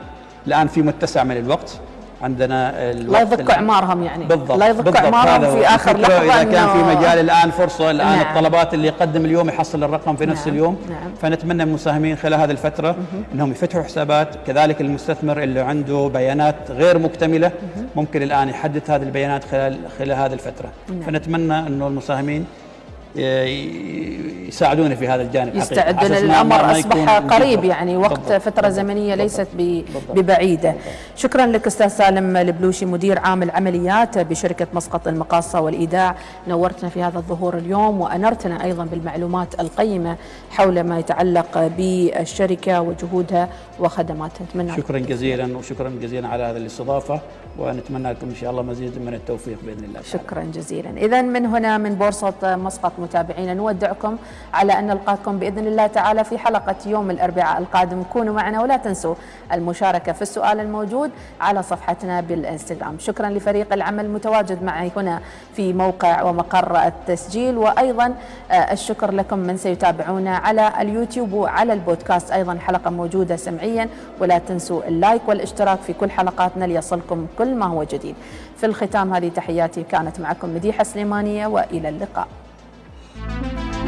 الآن 0.47 0.67
في 0.67 0.81
متسع 0.81 1.23
من 1.23 1.37
الوقت. 1.37 1.79
عندنا 2.23 2.91
لا 2.93 3.21
يضك 3.21 3.51
إعمارهم 3.51 4.03
يعني. 4.03 4.25
بالضبط 4.25 4.57
لا 4.57 4.67
يضك 4.67 4.95
إعمارهم 4.95 5.55
في 5.55 5.67
آخر 5.67 5.97
لحظة 5.97 6.21
إذا 6.21 6.43
كان 6.43 6.67
في 6.67 6.97
مجال 6.97 7.19
الآن 7.19 7.51
فرصة 7.51 7.91
الآن 7.91 8.17
نعم. 8.17 8.21
الطلبات 8.21 8.73
اللي 8.73 8.87
يقدم 8.87 9.25
اليوم 9.25 9.49
يحصل 9.49 9.83
الرقم 9.83 10.15
في 10.15 10.25
نفس 10.25 10.47
نعم. 10.47 10.55
اليوم. 10.55 10.77
نعم. 10.89 11.15
فنتمنى 11.21 11.53
من 11.65 11.69
المساهمين 11.69 12.15
خلال 12.15 12.39
هذه 12.39 12.51
الفترة 12.51 12.95
إنهم 13.33 13.51
يفتحوا 13.51 13.83
حسابات. 13.83 14.35
كذلك 14.47 14.81
المستثمر 14.81 15.43
اللي 15.43 15.59
عنده 15.59 16.09
بيانات 16.13 16.55
غير 16.69 16.99
مكتملة 16.99 17.51
ممكن 17.95 18.21
الآن 18.21 18.49
يحدث 18.49 18.89
هذه 18.89 19.03
البيانات 19.03 19.43
خلال 19.43 19.77
خلال 19.99 20.11
هذه 20.11 20.33
الفترة. 20.33 20.69
نعم. 20.89 21.01
فنتمنى 21.01 21.59
إنه 21.59 21.87
المساهمين 21.87 22.45
يساعدونا 23.15 24.95
في 24.95 25.07
هذا 25.07 25.21
الجانب 25.21 25.55
يستعدون 25.55 26.11
الامر 26.11 26.71
أصبح 26.71 27.17
قريب 27.17 27.63
يعني 27.63 27.97
وقت 27.97 28.19
بالضبط. 28.19 28.41
فترة 28.41 28.69
زمنية 28.69 29.15
ليست 29.15 29.47
ببعيدة. 30.15 30.75
شكرا 31.15 31.45
لك 31.45 31.67
أستاذ 31.67 31.87
سالم 31.87 32.37
البلوشي 32.37 32.85
مدير 32.85 33.19
عام 33.19 33.43
العمليات 33.43 34.17
بشركة 34.17 34.67
مسقط 34.73 35.07
المقاصة 35.07 35.61
والإيداع. 35.61 36.15
نورتنا 36.47 36.89
في 36.89 37.03
هذا 37.03 37.17
الظهور 37.17 37.57
اليوم 37.57 38.01
وأنرتنا 38.01 38.63
أيضا 38.63 38.85
بالمعلومات 38.85 39.59
القيمة 39.59 40.15
حول 40.49 40.83
ما 40.83 40.99
يتعلق 40.99 41.71
بالشركة 41.77 42.81
وجهودها 42.81 43.49
وخدماتها. 43.79 44.43
نتمنى 44.43 44.77
شكرا 44.77 44.99
جزيلا 44.99 45.57
وشكرا 45.57 45.91
جزيلا 46.01 46.27
على 46.27 46.43
هذه 46.43 46.57
الاستضافة 46.57 47.19
ونتمنى 47.59 48.11
لكم 48.11 48.27
إن 48.27 48.35
شاء 48.35 48.51
الله 48.51 48.61
مزيد 48.61 48.99
من 49.05 49.13
التوفيق 49.13 49.57
بإذن 49.63 49.83
الله. 49.83 50.01
شكرا 50.01 50.43
جزيلا. 50.53 50.89
اذا 50.97 51.21
من 51.21 51.45
هنا 51.45 51.77
من 51.77 51.95
بورصة 51.95 52.55
مسقط 52.55 52.91
متابعينا 53.01 53.53
نودعكم 53.53 54.17
على 54.53 54.79
أن 54.79 54.87
نلقاكم 54.87 55.39
بإذن 55.39 55.67
الله 55.67 55.87
تعالى 55.87 56.23
في 56.23 56.37
حلقة 56.37 56.75
يوم 56.85 57.11
الأربعاء 57.11 57.59
القادم. 57.59 58.03
كونوا 58.03 58.33
معنا 58.33 58.61
ولا 58.61 58.77
تنسوا 58.77 59.15
المشاركة 59.53 60.11
في 60.11 60.21
السؤال 60.21 60.59
الموجود 60.59 61.11
على 61.41 61.63
صفحتنا 61.63 62.21
بالإنستغرام. 62.21 62.99
شكرا 62.99 63.29
لفريق 63.29 63.73
العمل 63.73 64.05
المتواجد 64.05 64.63
معي 64.63 64.91
هنا 64.97 65.19
في 65.55 65.73
موقع 65.73 66.23
ومقر 66.23 66.77
التسجيل 66.87 67.57
وأيضا 67.57 68.13
آه، 68.51 68.53
الشكر 68.53 69.11
لكم 69.11 69.39
من 69.39 69.57
سيتابعونا 69.57 70.37
على 70.37 70.73
اليوتيوب 70.81 71.33
وعلى 71.33 71.73
البودكاست. 71.73 72.31
أيضا 72.31 72.57
حلقة 72.67 72.89
موجودة 72.91 73.35
سمعيا 73.35 73.89
ولا 74.19 74.37
تنسوا 74.37 74.87
اللايك 74.87 75.21
والاشتراك 75.27 75.79
في 75.79 75.93
كل 75.93 76.11
حلقاتنا 76.11 76.65
ليصلكم 76.65 77.27
كل 77.37 77.55
ما 77.55 77.65
هو 77.65 77.83
جديد. 77.83 78.15
في 78.57 78.65
الختام 78.65 79.13
هذه 79.13 79.29
تحياتي 79.29 79.83
كانت 79.83 80.19
معكم 80.19 80.55
مديحة 80.55 80.83
سليمانية 80.83 81.47
وإلى 81.47 81.89
اللقاء. 81.89 82.27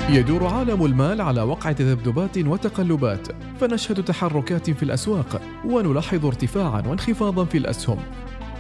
يدور 0.10 0.48
عالم 0.48 0.86
المال 0.86 1.22
على 1.22 1.42
وقع 1.42 1.72
تذبذبات 1.72 2.38
وتقلبات 2.38 3.28
فنشهد 3.60 4.04
تحركات 4.04 4.70
في 4.70 4.84
الأسواق 4.84 5.42
ونلاحظ 5.66 6.26
ارتفاعا 6.26 6.84
وانخفاضا 6.88 7.46
في 7.46 7.58
الأسهم. 7.58 7.98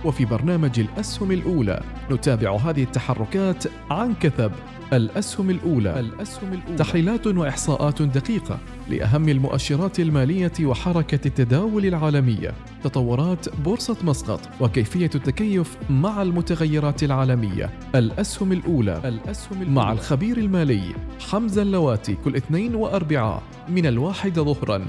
وفي 0.05 0.25
برنامج 0.25 0.79
الأسهم 0.79 1.31
الأولى 1.31 1.83
نتابع 2.11 2.55
هذه 2.55 2.83
التحركات 2.83 3.63
عن 3.91 4.13
كثب. 4.21 4.51
الأسهم 4.93 5.49
الأولى. 5.49 5.99
الأسهم 5.99 6.53
الأولى 6.53 6.77
تحليلات 6.77 7.27
وإحصاءات 7.27 8.01
دقيقة 8.01 8.59
لأهم 8.89 9.29
المؤشرات 9.29 9.99
المالية 9.99 10.51
وحركة 10.61 11.27
التداول 11.27 11.85
العالمية. 11.85 12.53
تطورات 12.83 13.59
بورصة 13.59 13.97
مسقط 14.03 14.39
وكيفية 14.61 15.09
التكيف 15.15 15.77
مع 15.89 16.21
المتغيرات 16.21 17.03
العالمية. 17.03 17.69
الأسهم 17.95 18.51
الأولى. 18.51 19.01
الأسهم 19.05 19.61
الأولى 19.61 19.75
مع 19.75 19.91
الخبير 19.91 20.37
المالي 20.37 20.81
حمزة 21.29 21.61
اللواتي 21.61 22.15
كل 22.15 22.35
اثنين 22.35 22.75
وأربعاء 22.75 23.43
من 23.69 23.85
الواحد 23.85 24.39
ظهرا. 24.39 24.85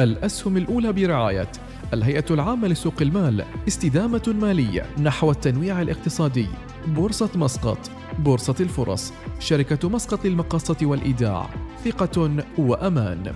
الأسهم 0.00 0.56
الأولى 0.56 0.92
برعاية 0.92 1.48
الهيئة 1.92 2.24
العامة 2.30 2.68
لسوق 2.68 3.02
المال 3.02 3.44
استدامة 3.68 4.34
مالية 4.40 4.86
نحو 4.98 5.30
التنويع 5.30 5.82
الاقتصادي. 5.82 6.46
بورصة 6.86 7.30
مسقط 7.34 7.78
بورصة 8.18 8.54
الفرص 8.60 9.12
شركة 9.38 9.88
مسقط 9.88 10.24
للمقاصة 10.24 10.76
والإيداع 10.82 11.50
ثقة 11.84 12.44
وأمان. 12.58 13.32